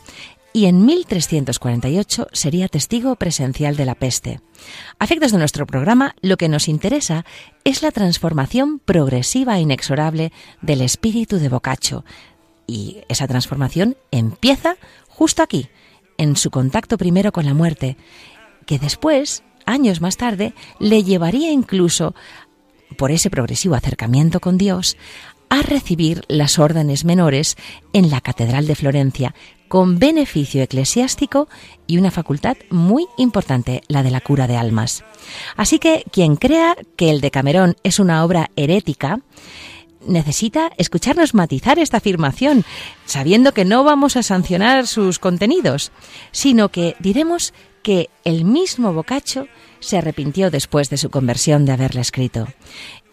[0.58, 4.40] y en 1348 sería testigo presencial de la peste.
[4.98, 7.24] A efectos de nuestro programa, lo que nos interesa
[7.62, 12.04] es la transformación progresiva e inexorable del espíritu de Boccaccio.
[12.66, 14.74] Y esa transformación empieza
[15.06, 15.68] justo aquí,
[16.16, 17.96] en su contacto primero con la muerte,
[18.66, 22.16] que después, años más tarde, le llevaría incluso,
[22.96, 24.96] por ese progresivo acercamiento con Dios,
[25.50, 27.56] a recibir las órdenes menores
[27.92, 29.34] en la Catedral de Florencia,
[29.68, 31.48] con beneficio eclesiástico
[31.86, 35.04] y una facultad muy importante, la de la cura de almas.
[35.56, 39.20] Así que quien crea que el de Camerón es una obra herética,
[40.06, 42.64] necesita escucharnos matizar esta afirmación,
[43.04, 45.92] sabiendo que no vamos a sancionar sus contenidos,
[46.32, 47.52] sino que diremos
[47.82, 49.48] que el mismo Boccaccio
[49.80, 52.48] se arrepintió después de su conversión de haberla escrito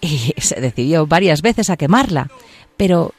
[0.02, 2.30] y se decidió varias veces a quemarla,
[2.78, 3.14] pero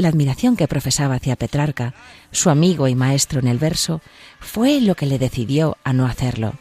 [0.00, 1.94] la admiración que profesaba hacia Petrarca,
[2.32, 4.00] su amigo y maestro en el verso,
[4.40, 6.54] fue lo que le decidió a no hacerlo,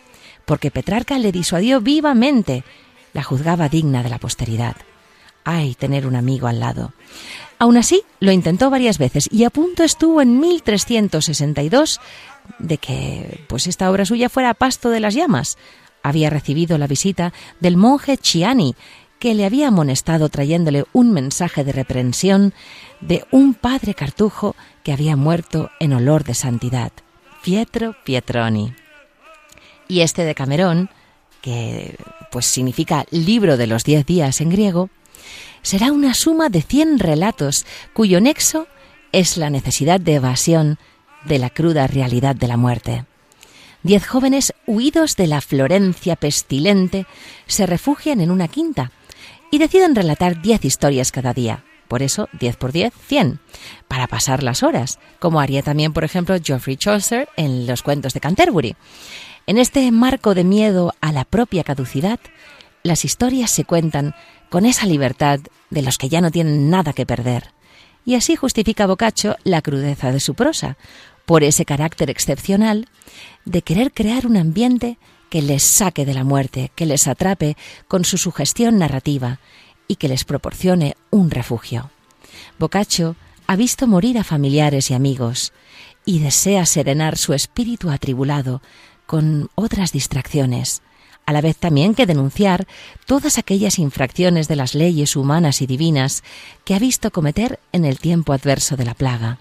[0.45, 2.63] porque Petrarca le disuadió vivamente,
[3.13, 4.75] la juzgaba digna de la posteridad.
[5.43, 6.93] Ay, tener un amigo al lado.
[7.57, 11.99] Aún así, lo intentó varias veces y a punto estuvo en 1362
[12.59, 15.57] de que pues esta obra suya fuera pasto de las llamas.
[16.01, 18.75] Había recibido la visita del monje Chiani,
[19.19, 22.53] que le había amonestado trayéndole un mensaje de reprensión
[23.01, 26.91] de un padre cartujo que había muerto en olor de santidad,
[27.43, 28.73] Pietro Pietroni.
[29.87, 30.89] Y este de Camerón,
[31.41, 31.95] que
[32.31, 34.89] pues significa libro de los diez días en griego,
[35.61, 38.67] será una suma de cien relatos cuyo nexo
[39.11, 40.77] es la necesidad de evasión
[41.25, 43.05] de la cruda realidad de la muerte.
[43.83, 47.05] Diez jóvenes huidos de la Florencia pestilente
[47.47, 48.91] se refugian en una quinta
[49.51, 51.63] y deciden relatar diez historias cada día.
[51.87, 53.39] Por eso, 10 por 10, 100,
[53.87, 58.19] para pasar las horas, como haría también, por ejemplo, Geoffrey Chaucer en los cuentos de
[58.19, 58.75] Canterbury.
[59.47, 62.19] En este marco de miedo a la propia caducidad,
[62.83, 64.13] las historias se cuentan
[64.49, 65.39] con esa libertad
[65.71, 67.53] de los que ya no tienen nada que perder.
[68.05, 70.77] Y así justifica Boccaccio la crudeza de su prosa,
[71.25, 72.87] por ese carácter excepcional
[73.45, 74.97] de querer crear un ambiente
[75.29, 77.55] que les saque de la muerte, que les atrape
[77.87, 79.39] con su sugestión narrativa
[79.87, 81.91] y que les proporcione un refugio.
[82.57, 83.15] Boccaccio
[83.47, 85.53] ha visto morir a familiares y amigos
[86.05, 88.61] y desea serenar su espíritu atribulado
[89.05, 90.81] con otras distracciones,
[91.25, 92.67] a la vez también que denunciar
[93.05, 96.23] todas aquellas infracciones de las leyes humanas y divinas
[96.65, 99.39] que ha visto cometer en el tiempo adverso de la plaga.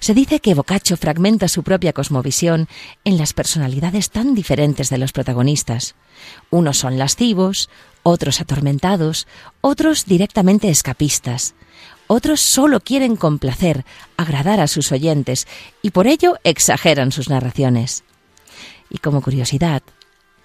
[0.00, 2.68] Se dice que Boccaccio fragmenta su propia cosmovisión
[3.04, 5.94] en las personalidades tan diferentes de los protagonistas.
[6.50, 7.68] Unos son lascivos,
[8.02, 9.26] otros atormentados,
[9.60, 11.54] otros directamente escapistas.
[12.06, 13.84] Otros solo quieren complacer,
[14.16, 15.46] agradar a sus oyentes
[15.82, 18.02] y por ello exageran sus narraciones.
[18.90, 19.82] Y como curiosidad,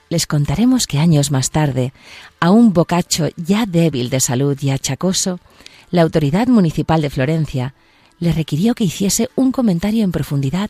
[0.09, 1.91] les contaremos que años más tarde,
[2.39, 5.39] a un bocacho ya débil de salud y achacoso,
[5.89, 7.73] la autoridad municipal de Florencia
[8.19, 10.69] le requirió que hiciese un comentario en profundidad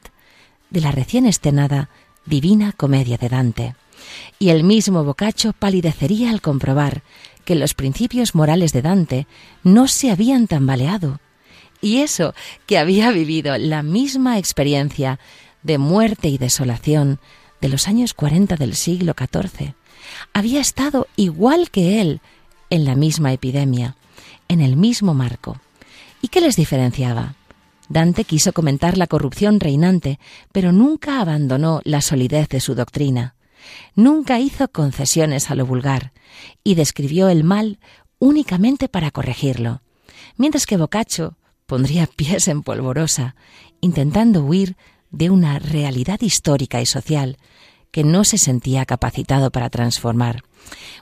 [0.69, 1.89] de la recién estrenada
[2.25, 3.75] Divina Comedia de Dante.
[4.39, 7.03] Y el mismo Boccaccio palidecería al comprobar
[7.45, 9.27] que los principios morales de Dante
[9.63, 11.19] no se habían tambaleado.
[11.81, 12.33] Y eso,
[12.65, 15.19] que había vivido la misma experiencia
[15.61, 17.19] de muerte y desolación
[17.61, 19.73] de los años 40 del siglo XIV,
[20.33, 22.21] había estado igual que él
[22.69, 23.95] en la misma epidemia,
[24.47, 25.59] en el mismo marco.
[26.25, 27.35] ¿Y qué les diferenciaba?
[27.87, 30.17] Dante quiso comentar la corrupción reinante,
[30.51, 33.35] pero nunca abandonó la solidez de su doctrina.
[33.93, 36.13] Nunca hizo concesiones a lo vulgar
[36.63, 37.77] y describió el mal
[38.17, 39.83] únicamente para corregirlo,
[40.35, 43.35] mientras que Boccaccio pondría pies en polvorosa,
[43.79, 44.77] intentando huir
[45.11, 47.37] de una realidad histórica y social
[47.91, 50.41] que no se sentía capacitado para transformar.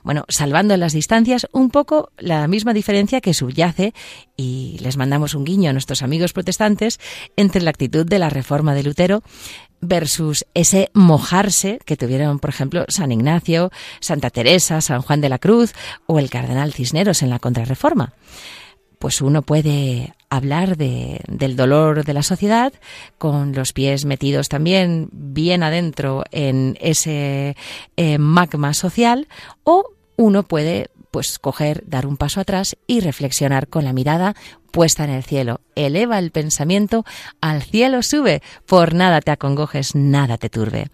[0.04, 3.94] Bueno, salvando las distancias, un poco la misma diferencia que subyace,
[4.36, 7.00] y les mandamos un guiño a nuestros amigos protestantes,
[7.36, 9.24] entre la actitud de la reforma de Lutero,
[9.82, 15.40] versus ese mojarse que tuvieron, por ejemplo, San Ignacio, Santa Teresa, San Juan de la
[15.40, 15.74] Cruz
[16.06, 18.14] o el Cardenal Cisneros en la Contrarreforma.
[18.98, 22.74] Pues uno puede hablar de, del dolor de la sociedad
[23.20, 27.56] con los pies metidos también bien adentro en ese
[27.98, 29.28] eh, magma social
[29.64, 34.36] o uno puede pues coger, dar un paso atrás y reflexionar con la mirada
[34.72, 35.62] puesta en el cielo.
[35.76, 37.06] Eleva el pensamiento,
[37.40, 40.88] al cielo sube, por nada te acongojes, nada te turbe.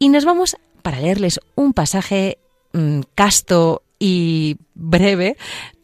[0.00, 2.38] Y nos vamos para leerles un pasaje
[2.72, 5.36] mm, casto y breve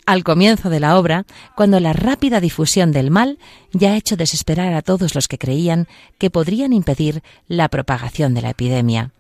[0.09, 3.39] al comienzo de la obra, cuando la rápida difusión del mal
[3.73, 8.41] ya ha hecho desesperar a todos los que creían que podrían impedir la propagación de
[8.41, 9.13] la epidemia.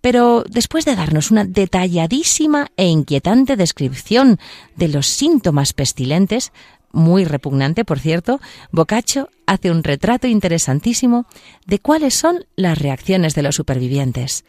[0.00, 4.38] Pero después de darnos una detalladísima e inquietante descripción
[4.76, 6.52] de los síntomas pestilentes,
[6.92, 8.40] muy repugnante, por cierto,
[8.70, 11.26] Boccaccio hace un retrato interesantísimo
[11.66, 14.44] de cuáles son las reacciones de los supervivientes.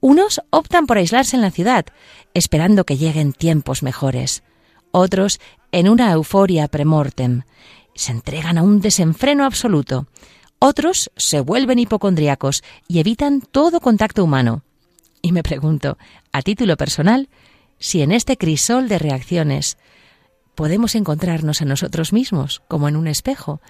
[0.00, 1.84] Unos optan por aislarse en la ciudad,
[2.32, 4.42] esperando que lleguen tiempos mejores.
[4.90, 5.40] Otros,
[5.72, 7.42] en una euforia premortem,
[7.94, 10.06] se entregan a un desenfreno absoluto.
[10.58, 14.62] Otros se vuelven hipocondriacos y evitan todo contacto humano.
[15.20, 15.98] Y me pregunto,
[16.32, 17.28] a título personal,
[17.78, 19.78] si en este crisol de reacciones
[20.54, 23.60] podemos encontrarnos a nosotros mismos, como en un espejo,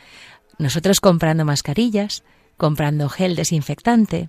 [0.58, 2.22] nosotros comprando mascarillas,
[2.56, 4.28] comprando gel desinfectante,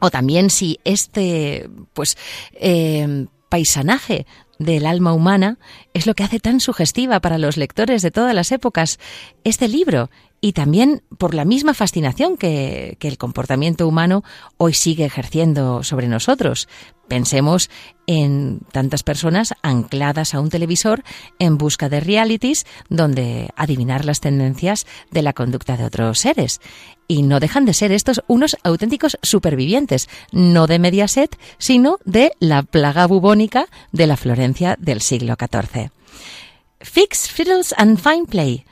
[0.00, 2.16] o también si este, pues,
[2.54, 4.26] eh, paisanaje
[4.58, 5.58] del alma humana
[5.92, 8.98] es lo que hace tan sugestiva para los lectores de todas las épocas.
[9.44, 10.10] Este libro
[10.44, 14.24] y también por la misma fascinación que, el comportamiento humano
[14.58, 16.68] hoy sigue ejerciendo sobre nosotros.
[17.08, 17.70] Pensemos
[18.06, 21.02] en tantas personas ancladas a un televisor
[21.38, 26.60] en busca de realities donde adivinar las tendencias de la conducta de otros seres.
[27.08, 32.64] Y no dejan de ser estos unos auténticos supervivientes, no de Mediaset, sino de la
[32.64, 35.88] plaga bubónica de la Florencia del siglo XIV.
[36.80, 38.66] Fix, Fiddles and Fine Play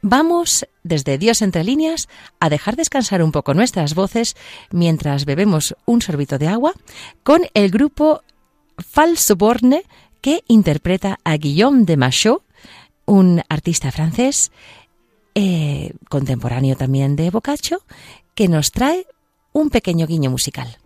[0.00, 2.08] Vamos, desde Dios entre líneas,
[2.38, 4.36] a dejar descansar un poco nuestras voces
[4.70, 6.72] mientras bebemos un sorbito de agua
[7.24, 8.22] con el grupo
[8.78, 9.82] Falso Borne
[10.20, 12.42] que interpreta a Guillaume de Machaut,
[13.06, 14.52] un artista francés
[15.34, 17.82] eh, contemporáneo también de Boccaccio,
[18.34, 19.06] que nos trae
[19.52, 20.78] un pequeño guiño musical.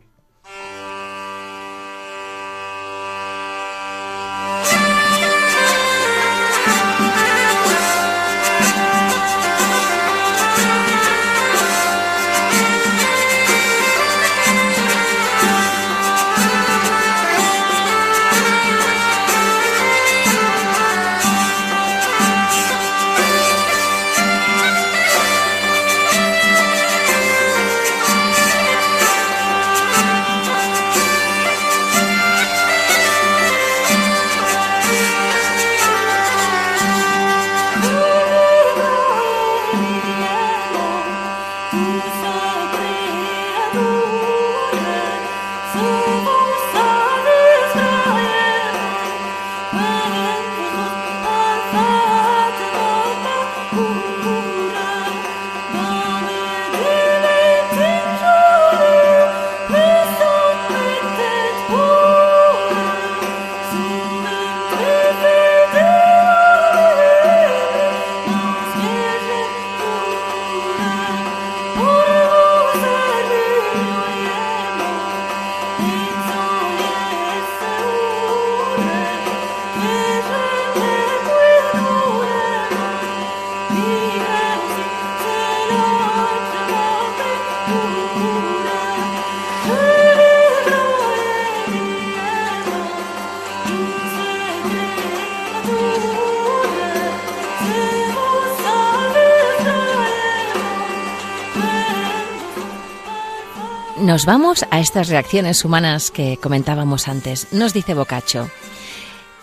[104.13, 107.51] Nos vamos a estas reacciones humanas que comentábamos antes.
[107.51, 108.51] Nos dice Boccaccio.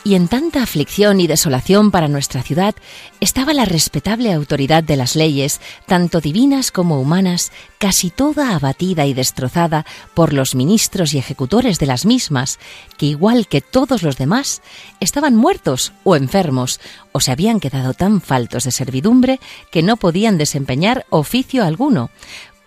[0.04, 2.76] Y en tanta aflicción y desolación para nuestra ciudad
[3.20, 9.16] estaba la respetable autoridad de las leyes, tanto divinas como humanas, casi toda abatida y
[9.16, 12.60] destrozada por los ministros y ejecutores de las mismas,
[12.96, 14.62] que igual que todos los demás,
[15.00, 16.80] estaban muertos o enfermos,
[17.12, 19.40] o se habían quedado tan faltos de servidumbre
[19.72, 22.12] que no podían desempeñar oficio alguno,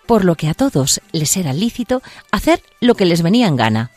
[0.07, 2.01] por lo que a todos les era lícito
[2.31, 3.91] hacer lo que les venía en gana.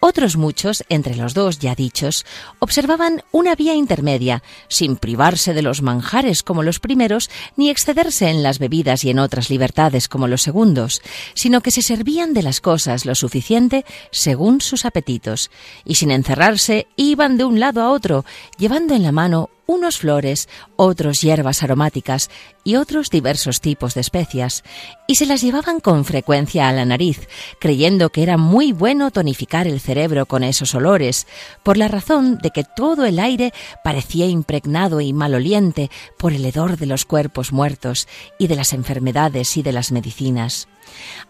[0.00, 2.24] Otros muchos, entre los dos ya dichos,
[2.60, 8.44] observaban una vía intermedia, sin privarse de los manjares como los primeros, ni excederse en
[8.44, 11.02] las bebidas y en otras libertades como los segundos,
[11.34, 15.50] sino que se servían de las cosas lo suficiente según sus apetitos,
[15.84, 18.24] y sin encerrarse iban de un lado a otro,
[18.56, 22.30] llevando en la mano unos flores, otros hierbas aromáticas
[22.64, 24.64] y otros diversos tipos de especias,
[25.06, 27.28] y se las llevaban con frecuencia a la nariz,
[27.60, 31.26] creyendo que era muy bueno tonificar el cerebro con esos olores,
[31.62, 33.52] por la razón de que todo el aire
[33.84, 38.08] parecía impregnado y maloliente por el hedor de los cuerpos muertos
[38.38, 40.66] y de las enfermedades y de las medicinas.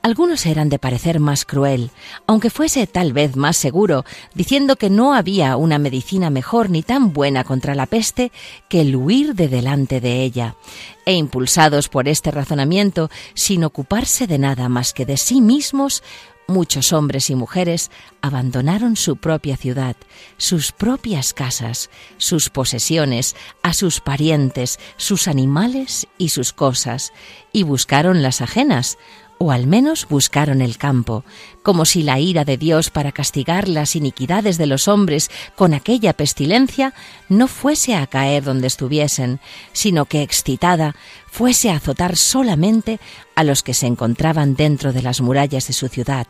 [0.03, 1.91] Algunos eran de parecer más cruel,
[2.27, 4.05] aunque fuese tal vez más seguro,
[4.35, 8.33] diciendo que no había una medicina mejor ni tan buena contra la peste
[8.69, 10.57] que el huir de delante de ella,
[11.05, 16.03] e impulsados por este razonamiento, sin ocuparse de nada más que de sí mismos,
[16.49, 17.91] muchos hombres y mujeres
[18.23, 19.97] abandonaron su propia ciudad,
[20.39, 27.13] sus propias casas, sus posesiones, a sus parientes, sus animales y sus cosas,
[27.53, 28.97] y buscaron las ajenas,
[29.39, 31.25] o al menos buscaron el campo,
[31.63, 36.13] como si la ira de Dios para castigar las iniquidades de los hombres con aquella
[36.13, 36.93] pestilencia
[37.29, 39.41] no fuese a caer donde estuviesen,
[39.73, 40.97] sino que excitada
[41.31, 42.99] fuese a azotar solamente
[43.37, 46.27] a los que se encontraban dentro de las murallas de su ciudad,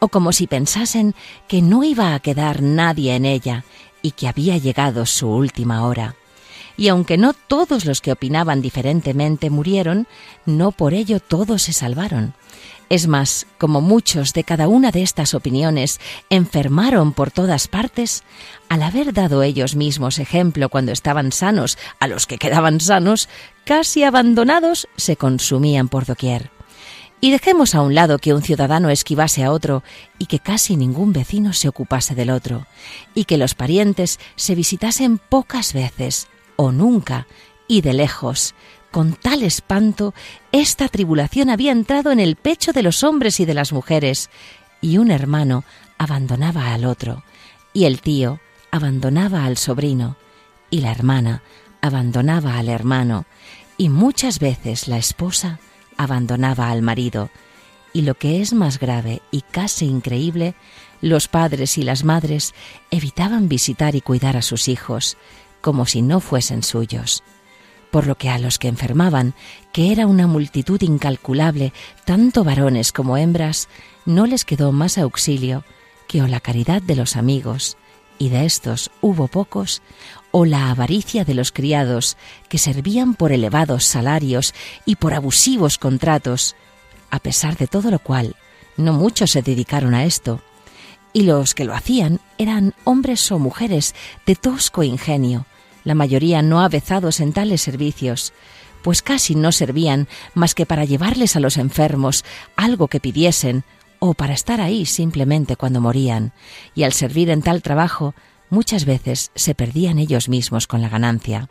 [0.00, 1.14] o como si pensasen
[1.46, 3.64] que no iba a quedar nadie en ella
[4.02, 6.16] y que había llegado su última hora
[6.80, 10.08] y aunque no todos los que opinaban diferentemente murieron,
[10.46, 12.32] no por ello todos se salvaron.
[12.88, 16.00] Es más, como muchos de cada una de estas opiniones
[16.30, 18.24] enfermaron por todas partes,
[18.70, 23.28] al haber dado ellos mismos ejemplo cuando estaban sanos a los que quedaban sanos,
[23.66, 26.50] casi abandonados se consumían por doquier.
[27.20, 29.82] Y dejemos a un lado que un ciudadano esquivase a otro
[30.18, 32.66] y que casi ningún vecino se ocupase del otro,
[33.14, 36.26] y que los parientes se visitasen pocas veces,
[36.60, 37.26] o nunca,
[37.68, 38.54] y de lejos.
[38.90, 40.12] Con tal espanto,
[40.52, 44.28] esta tribulación había entrado en el pecho de los hombres y de las mujeres,
[44.82, 45.64] y un hermano
[45.96, 47.24] abandonaba al otro,
[47.72, 48.40] y el tío
[48.70, 50.18] abandonaba al sobrino,
[50.68, 51.42] y la hermana
[51.80, 53.24] abandonaba al hermano,
[53.78, 55.60] y muchas veces la esposa
[55.96, 57.30] abandonaba al marido,
[57.94, 60.54] y lo que es más grave y casi increíble,
[61.00, 62.52] los padres y las madres
[62.90, 65.16] evitaban visitar y cuidar a sus hijos,
[65.60, 67.22] como si no fuesen suyos.
[67.90, 69.34] Por lo que a los que enfermaban,
[69.72, 71.72] que era una multitud incalculable,
[72.04, 73.68] tanto varones como hembras,
[74.06, 75.64] no les quedó más auxilio
[76.06, 77.76] que o la caridad de los amigos,
[78.18, 79.82] y de estos hubo pocos,
[80.30, 82.16] o la avaricia de los criados,
[82.48, 84.54] que servían por elevados salarios
[84.84, 86.54] y por abusivos contratos.
[87.10, 88.36] A pesar de todo lo cual,
[88.76, 90.42] no muchos se dedicaron a esto,
[91.12, 93.94] y los que lo hacían eran hombres o mujeres
[94.26, 95.46] de tosco ingenio,
[95.84, 98.32] la mayoría no avezados en tales servicios,
[98.82, 102.24] pues casi no servían más que para llevarles a los enfermos
[102.56, 103.64] algo que pidiesen
[103.98, 106.32] o para estar ahí simplemente cuando morían,
[106.74, 108.14] y al servir en tal trabajo
[108.48, 111.48] muchas veces se perdían ellos mismos con la ganancia.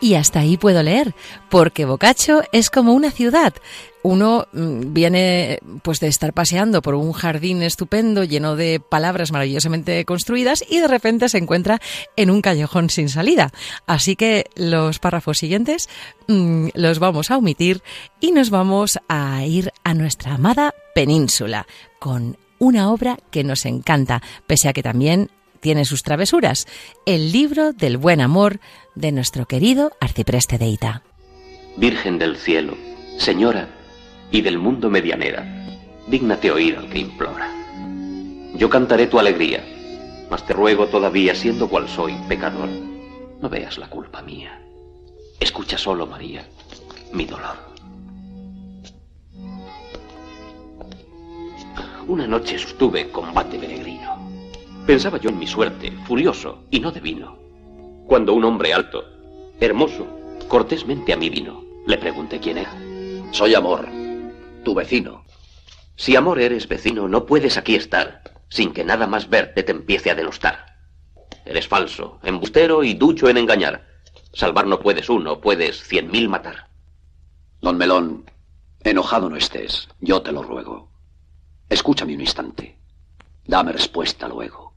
[0.00, 1.14] Y hasta ahí puedo leer,
[1.50, 3.52] porque Boccaccio es como una ciudad.
[4.02, 10.04] Uno mm, viene pues de estar paseando por un jardín estupendo lleno de palabras maravillosamente
[10.06, 11.80] construidas y de repente se encuentra
[12.16, 13.52] en un callejón sin salida.
[13.86, 15.90] Así que los párrafos siguientes
[16.28, 17.82] mm, los vamos a omitir
[18.20, 21.66] y nos vamos a ir a nuestra amada península
[21.98, 25.30] con una obra que nos encanta, pese a que también
[25.60, 26.66] tiene sus travesuras,
[27.06, 28.60] el libro del buen amor
[28.94, 31.02] de nuestro querido arcipreste de Ita.
[31.76, 32.76] Virgen del cielo,
[33.18, 33.68] señora
[34.30, 35.44] y del mundo medianera,
[36.08, 37.50] dígnate oír al que implora.
[38.54, 39.64] Yo cantaré tu alegría,
[40.30, 42.68] mas te ruego todavía, siendo cual soy, pecador,
[43.40, 44.60] no veas la culpa mía.
[45.38, 46.44] Escucha solo, María,
[47.12, 47.56] mi dolor.
[52.06, 54.19] Una noche sostuve combate peregrino.
[54.90, 57.38] Pensaba yo en mi suerte, furioso y no de vino.
[58.08, 59.04] Cuando un hombre alto,
[59.60, 60.04] hermoso,
[60.48, 62.74] cortésmente a mí vino, le pregunté quién era.
[63.30, 63.86] Soy Amor,
[64.64, 65.24] tu vecino.
[65.94, 70.10] Si Amor eres vecino, no puedes aquí estar sin que nada más verte te empiece
[70.10, 70.66] a denostar.
[71.44, 73.86] Eres falso, embustero y ducho en engañar.
[74.32, 76.68] Salvar no puedes uno, puedes cien mil matar.
[77.60, 78.28] Don Melón,
[78.82, 80.90] enojado no estés, yo te lo ruego.
[81.68, 82.76] Escúchame un instante.
[83.46, 84.69] Dame respuesta luego.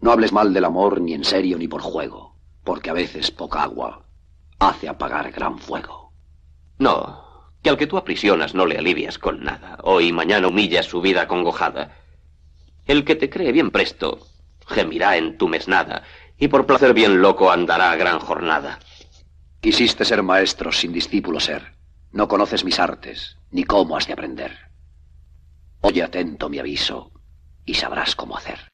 [0.00, 3.62] No hables mal del amor ni en serio ni por juego, porque a veces poca
[3.62, 4.06] agua
[4.58, 6.12] hace apagar gran fuego.
[6.78, 9.78] No, que al que tú aprisionas no le alivias con nada.
[9.82, 11.96] Hoy y mañana humillas su vida acongojada.
[12.86, 14.20] El que te cree bien presto,
[14.66, 16.02] gemirá en tu mesnada,
[16.38, 18.78] y por placer bien loco andará a gran jornada.
[19.60, 21.74] Quisiste ser maestro sin discípulo ser.
[22.12, 24.56] No conoces mis artes, ni cómo has de aprender.
[25.80, 27.10] Oye atento mi aviso,
[27.66, 28.72] y sabrás cómo hacer.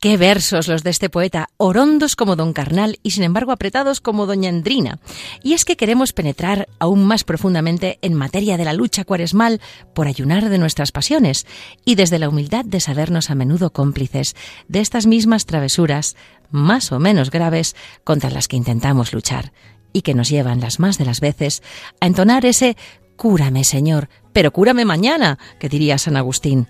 [0.00, 4.26] Qué versos los de este poeta, orondos como don Carnal y sin embargo apretados como
[4.26, 4.98] doña Andrina.
[5.42, 9.60] Y es que queremos penetrar aún más profundamente en materia de la lucha cuaresmal
[9.94, 11.46] por ayunar de nuestras pasiones
[11.84, 14.34] y desde la humildad de sabernos a menudo cómplices
[14.68, 16.16] de estas mismas travesuras,
[16.50, 19.52] más o menos graves, contra las que intentamos luchar
[19.92, 21.62] y que nos llevan las más de las veces
[22.00, 22.76] a entonar ese
[23.20, 26.68] Cúrame, Señor, pero cúrame mañana, que diría San Agustín.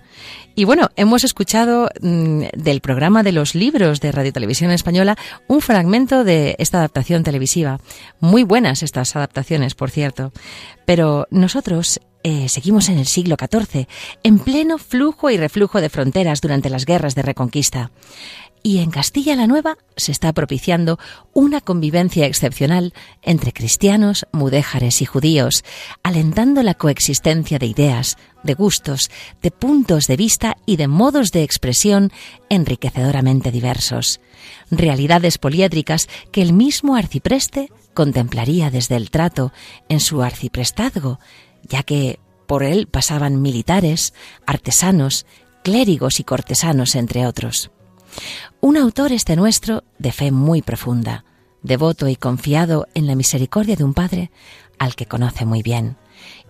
[0.55, 5.61] Y bueno, hemos escuchado mm, del programa de los libros de Radio Televisión Española un
[5.61, 7.79] fragmento de esta adaptación televisiva.
[8.19, 10.33] Muy buenas estas adaptaciones, por cierto.
[10.85, 13.87] Pero nosotros eh, seguimos en el siglo XIV,
[14.23, 17.91] en pleno flujo y reflujo de fronteras durante las guerras de reconquista
[18.63, 20.99] y en Castilla la Nueva se está propiciando
[21.33, 25.63] una convivencia excepcional entre cristianos, mudéjares y judíos,
[26.03, 29.09] alentando la coexistencia de ideas, de gustos,
[29.41, 32.11] de puntos de vista y de modos de expresión
[32.49, 34.19] enriquecedoramente diversos.
[34.69, 39.51] Realidades poliédricas que el mismo arcipreste contemplaría desde el trato
[39.89, 41.19] en su arciprestazgo,
[41.63, 44.13] ya que por él pasaban militares,
[44.45, 45.25] artesanos,
[45.63, 47.71] clérigos y cortesanos, entre otros.
[48.59, 51.25] Un autor este nuestro de fe muy profunda,
[51.63, 54.31] devoto y confiado en la misericordia de un Padre
[54.79, 55.97] al que conoce muy bien,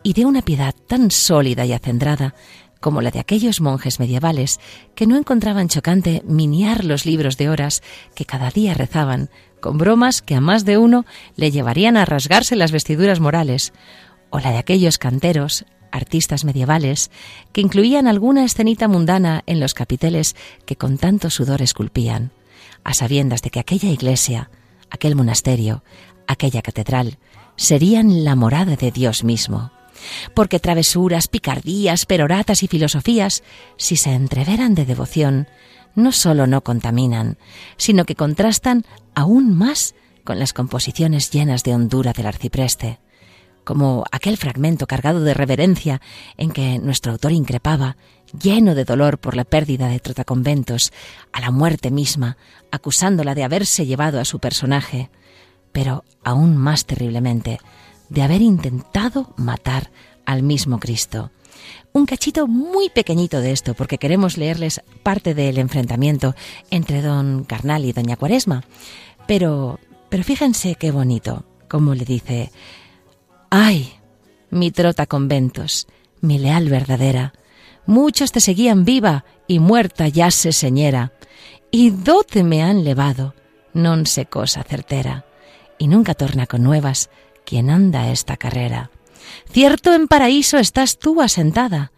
[0.03, 2.34] y de una piedad tan sólida y acendrada
[2.82, 4.59] como la de aquellos monjes medievales
[4.95, 7.82] que no encontraban chocante miniar los libros de horas
[8.16, 9.30] que cada día rezaban,
[9.62, 11.05] con bromas que a más de uno
[11.36, 13.72] le llevarían a rasgarse las vestiduras morales,
[14.32, 17.11] o la de aquellos canteros, artistas medievales,
[17.51, 20.35] que incluían alguna escenita mundana en los capiteles
[20.65, 22.31] que con tanto sudor esculpían,
[22.83, 24.49] a sabiendas de que aquella iglesia,
[24.89, 25.83] aquel monasterio,
[26.27, 27.17] aquella catedral,
[27.55, 29.71] serían la morada de Dios mismo.
[30.33, 33.43] Porque travesuras, picardías, peroratas y filosofías,
[33.77, 35.47] si se entreveran de devoción,
[35.93, 37.37] no sólo no contaminan,
[37.77, 42.99] sino que contrastan aún más con las composiciones llenas de hondura del arcipreste
[43.64, 46.01] como aquel fragmento cargado de reverencia
[46.38, 47.97] en que nuestro autor increpaba,
[48.39, 50.91] lleno de dolor por la pérdida de Trotaconventos,
[51.32, 52.38] a la muerte misma,
[52.72, 55.09] acusándola de haberse llevado a su personaje,
[55.72, 57.59] pero aún más terriblemente,
[58.09, 59.91] de haber intentado matar
[60.26, 61.32] al mismo Cristo.
[61.93, 66.36] Un cachito muy pequeñito de esto, porque queremos leerles parte del enfrentamiento
[66.70, 68.64] entre don Carnal y doña Cuaresma.
[69.28, 72.51] Pero, pero fíjense qué bonito, como le dice,
[73.53, 73.91] Ay,
[74.49, 75.85] mi trota conventos,
[76.21, 77.33] mi leal verdadera,
[77.85, 81.11] muchos te seguían viva y muerta ya se señera,
[81.69, 83.35] y dote me han levado,
[83.75, 85.27] non sé cosa certera,
[85.75, 87.11] y nunca torna con nuevas
[87.43, 88.87] quien anda esta carrera.
[89.51, 91.91] Cierto en paraíso estás tú asentada,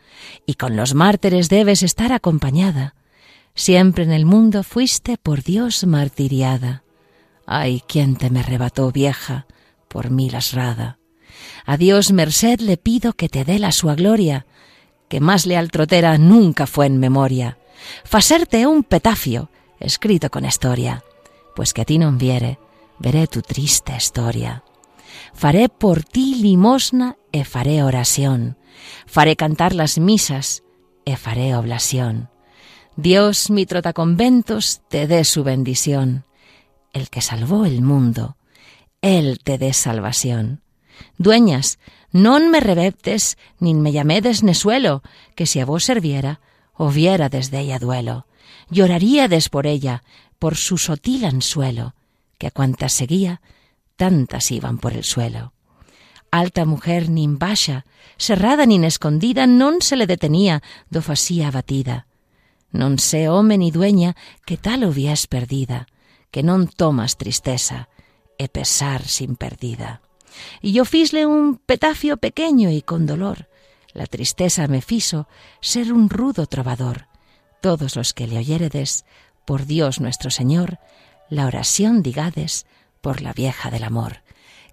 [0.49, 2.97] y con los mártires debes estar acompañada.
[3.53, 6.81] Siempre en el mundo fuiste por Dios martiriada.
[7.45, 9.45] Ay, quién te me arrebató, vieja,
[9.87, 10.97] por mí lasrada.
[11.65, 14.45] A Dios merced le pido que te dé la sua gloria,
[15.07, 17.57] que más leal trotera nunca fue en memoria.
[18.03, 21.03] Faserte un petafio, escrito con historia,
[21.55, 22.57] pues que a ti non viere,
[22.97, 24.63] veré tu triste historia.
[25.33, 28.57] Faré por ti limosna e faré oración,
[29.05, 30.63] faré cantar las misas
[31.05, 32.33] e faré oblación.
[32.95, 36.25] Dios, mi trotaconventos, te dé su bendición.
[36.93, 38.37] El que salvó el mundo,
[39.01, 40.62] Él te dé salvación.
[41.17, 41.79] Dueñas,
[42.13, 45.01] non me rebeptes, nin me llamedes nesuelo,
[45.33, 46.39] que si a vos serviera,
[46.77, 48.25] o viera desde ella duelo.
[48.69, 50.03] Lloraríades por ella,
[50.39, 51.95] por su sotil ansuelo,
[52.37, 53.41] que a cuantas seguía,
[53.95, 55.53] tantas iban por el suelo.
[56.31, 57.85] Alta mujer nin baxa,
[58.17, 62.09] cerrada nin escondida, non se le detenía do fasía abatida.
[62.73, 65.85] Non sé home ni dueña que tal hubies perdida,
[66.33, 67.85] que non tomas tristeza
[68.41, 70.01] e pesar sin perdida.
[70.61, 73.49] Y yo fisle un petafio pequeño y con dolor.
[73.93, 75.27] La tristeza me fiso
[75.61, 77.07] ser un rudo trovador.
[77.61, 79.05] Todos los que le oyéredes,
[79.45, 80.79] por Dios nuestro Señor,
[81.29, 82.65] la oración digades
[83.01, 84.23] por la vieja del amor.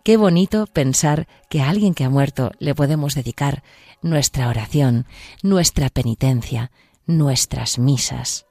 [0.03, 3.63] Qué bonito pensar que a alguien que ha muerto le podemos dedicar
[4.01, 5.07] nuestra oración,
[5.43, 6.71] nuestra penitencia,
[7.07, 8.47] nuestras misas.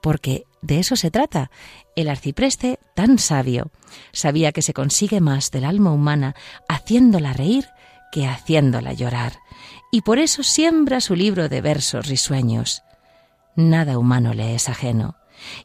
[0.00, 1.50] Porque de eso se trata.
[1.96, 3.70] El arcipreste, tan sabio,
[4.12, 6.34] sabía que se consigue más del alma humana
[6.68, 7.66] haciéndola reír
[8.10, 9.34] que haciéndola llorar,
[9.90, 12.82] y por eso siembra su libro de versos risueños.
[13.54, 15.16] Nada humano le es ajeno,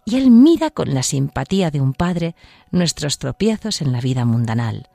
[0.06, 2.36] y él mira con la simpatía de un padre
[2.72, 4.90] nuestros tropiezos en la vida mundanal,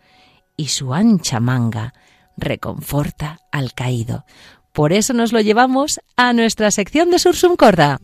[0.57, 1.95] y su ancha manga
[2.37, 4.25] reconforta al caído.
[4.73, 7.99] Por eso nos lo llevamos a nuestra sección de Sursum Corda.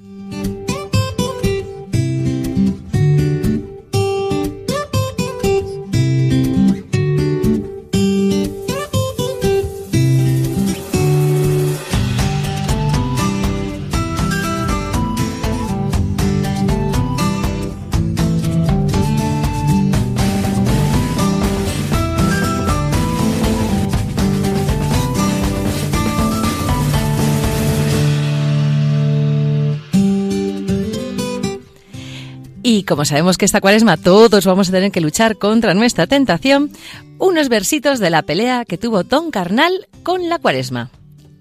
[32.85, 36.71] Y como sabemos que esta cuaresma todos vamos a tener que luchar contra nuestra tentación,
[37.19, 40.91] unos versitos de la pelea que tuvo Don Carnal con la cuaresma.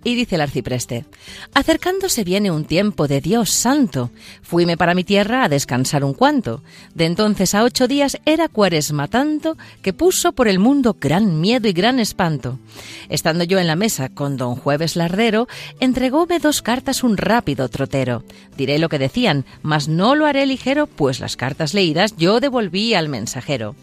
[0.06, 1.06] Y dice el arcipreste,
[1.54, 4.12] acercándose viene un tiempo de Dios santo.
[4.42, 6.62] Fuime para mi tierra a descansar un cuanto.
[6.94, 11.70] De entonces a ocho días era cuaresma tanto que puso por el mundo gran miedo
[11.70, 12.60] y gran espanto.
[13.08, 15.48] Estando yo en la mesa con don Jueves Lardero,
[15.80, 18.24] entregóme dos cartas un rápido trotero.
[18.58, 22.94] Diré lo que decían, mas no lo haré ligero, pues las cartas leídas yo devolví
[22.94, 23.76] al mensajero.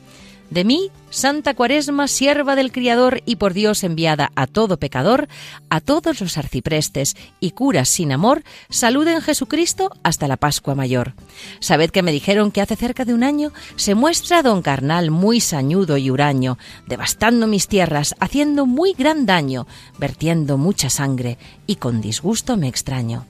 [0.51, 5.29] De mí, Santa Cuaresma, sierva del Criador y por Dios enviada a todo pecador,
[5.69, 11.15] a todos los arciprestes y curas sin amor, saluden Jesucristo hasta la Pascua Mayor.
[11.61, 15.41] Sabed que me dijeron que hace cerca de un año se muestra don Carnal muy
[15.41, 21.39] sañudo y huraño, devastando mis tierras, haciendo muy gran daño, vertiendo mucha sangre,
[21.69, 23.25] y con disgusto me extraño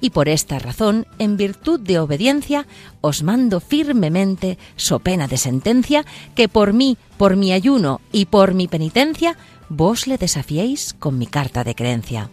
[0.00, 2.66] y por esta razón, en virtud de obediencia,
[3.00, 6.04] os mando firmemente, so pena de sentencia,
[6.34, 9.36] que por mí, por mi ayuno y por mi penitencia,
[9.68, 12.30] vos le desafiéis con mi carta de creencia.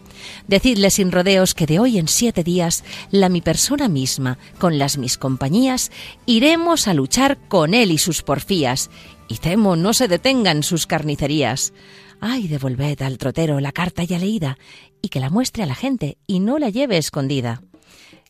[0.48, 4.98] Decidle sin rodeos que de hoy en siete días, la mi persona misma, con las
[4.98, 5.90] mis compañías,
[6.24, 8.90] iremos a luchar con él y sus porfías,
[9.28, 11.72] y temo no se detengan sus carnicerías.
[12.20, 14.58] Ay, devolved al trotero la carta ya leída,
[15.02, 17.62] y que la muestre a la gente y no la lleve escondida.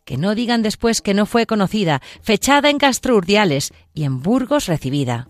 [0.05, 4.66] Que no digan después que no fue conocida, fechada en Castro Urdiales y en Burgos
[4.66, 5.28] recibida.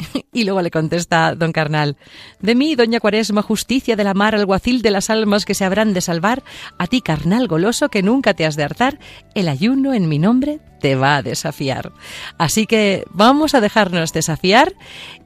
[0.32, 1.96] Y luego le contesta don Carnal,
[2.40, 5.92] de mí, doña Cuaresma, justicia de la mar, alguacil de las almas que se habrán
[5.92, 6.42] de salvar,
[6.78, 8.98] a ti, carnal goloso, que nunca te has de hartar,
[9.34, 11.92] el ayuno en mi nombre te va a desafiar.
[12.38, 14.72] Así que vamos a dejarnos desafiar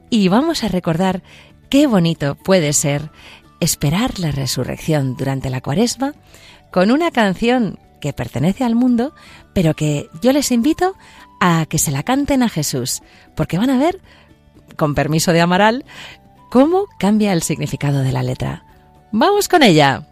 [0.09, 1.23] y vamos a recordar
[1.69, 3.09] qué bonito puede ser
[3.59, 6.13] esperar la resurrección durante la cuaresma
[6.71, 9.13] con una canción que pertenece al mundo,
[9.53, 10.95] pero que yo les invito
[11.39, 13.01] a que se la canten a Jesús,
[13.35, 13.99] porque van a ver,
[14.75, 15.85] con permiso de Amaral,
[16.49, 18.63] cómo cambia el significado de la letra.
[19.11, 20.07] Vamos con ella.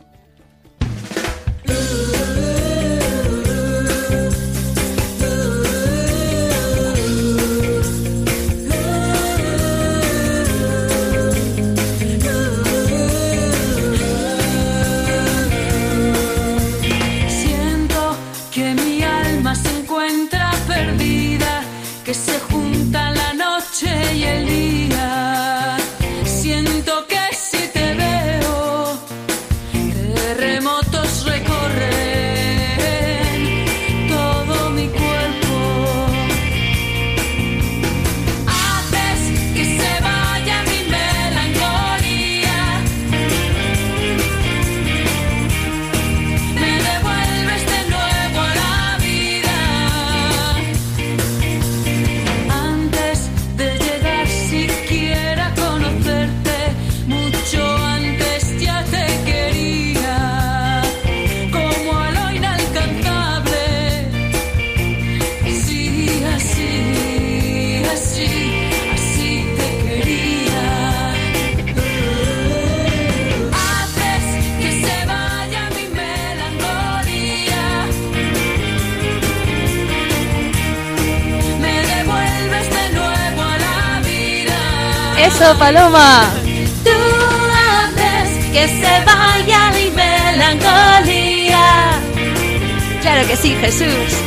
[93.44, 94.18] Claro que sí, Jesús.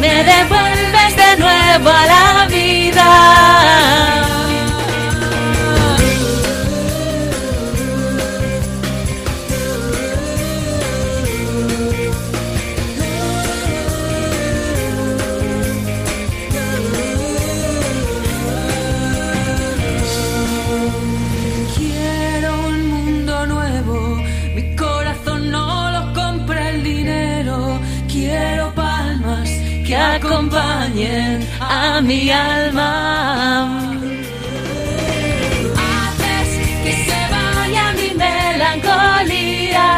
[0.00, 3.65] Me devuelves de nuevo a la vida.
[30.16, 33.92] Acompañen a mi alma.
[35.76, 36.50] Haces
[36.84, 39.88] que se vaya mi melancolía.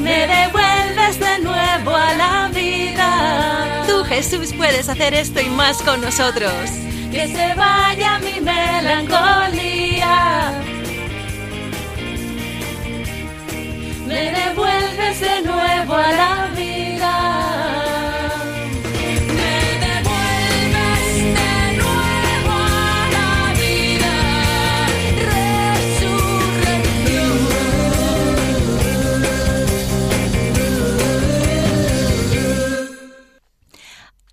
[0.00, 3.84] Me devuelves de nuevo a la vida.
[3.86, 6.52] Tú, Jesús, puedes hacer esto y más con nosotros.
[7.10, 10.10] Que se vaya mi melancolía.
[14.10, 17.29] Me devuelves de nuevo a la vida.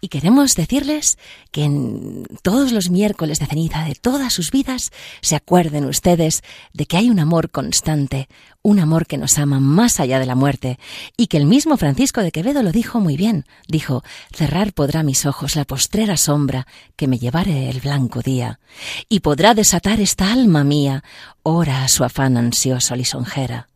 [0.08, 1.18] Y queremos decirles
[1.52, 6.86] que en todos los miércoles de ceniza de todas sus vidas se acuerden ustedes de
[6.86, 8.30] que hay un amor constante,
[8.62, 10.80] un amor que nos ama más allá de la muerte,
[11.18, 13.44] y que el mismo Francisco de Quevedo lo dijo muy bien.
[13.68, 14.02] Dijo,
[14.32, 18.62] cerrar podrá mis ojos la postrera sombra que me llevare el blanco día,
[19.10, 21.04] y podrá desatar esta alma mía,
[21.44, 23.68] ora a su afán ansioso lisonjera.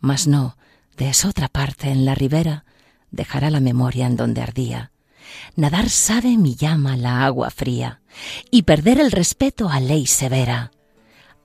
[0.00, 0.56] Mas no,
[0.96, 2.64] de otra parte en la ribera,
[3.10, 4.90] dejará la memoria en donde ardía.
[5.56, 8.00] Nadar sabe mi llama la agua fría,
[8.50, 10.70] y perder el respeto a ley severa.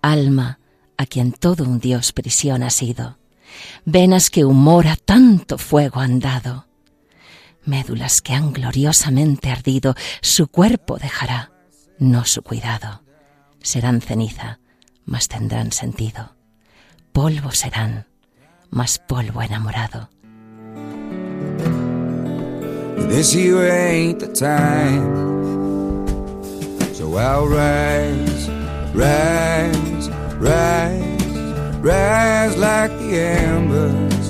[0.02, 0.60] Alma,
[0.98, 3.18] a quien todo un Dios prisión ha sido,
[3.86, 6.68] venas que humor a tanto fuego han dado,
[7.64, 11.52] médulas que han gloriosamente ardido, su cuerpo dejará,
[12.00, 13.04] no su cuidado.
[13.62, 14.60] Serán ceniza,
[15.06, 16.36] mas tendrán sentido.
[17.14, 18.08] Polvo serán,
[18.70, 20.10] mas polvo enamorado.
[23.10, 25.28] This year ain't the time,
[26.94, 28.50] so I'll rise,
[28.94, 29.92] rise
[30.42, 31.22] rise,
[31.78, 34.30] rise like the embers.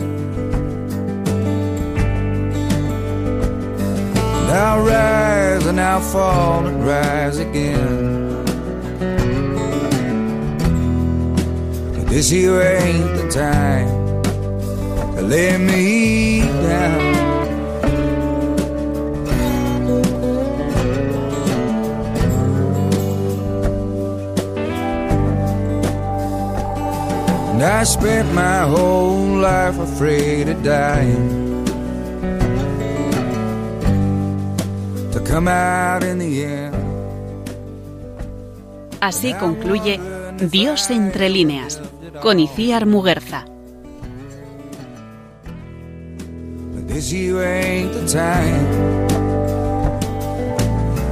[4.40, 8.44] And I'll rise and I'll fall and rise again.
[11.94, 14.22] But this here ain't the time
[15.16, 17.31] to lay me down.
[27.62, 31.64] And I spent my whole life afraid of dying.
[35.12, 36.76] To come out in the end.
[39.00, 40.00] Así concluye
[40.50, 41.80] Dios entre líneas
[42.20, 43.46] con Iciar Muguerza.
[46.88, 48.66] This year ain't the time.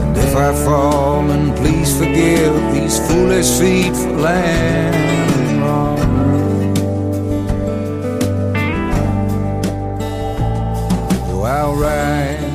[0.02, 5.29] And if I fall, then please forgive these foolish feet for land.
[11.70, 12.49] alright.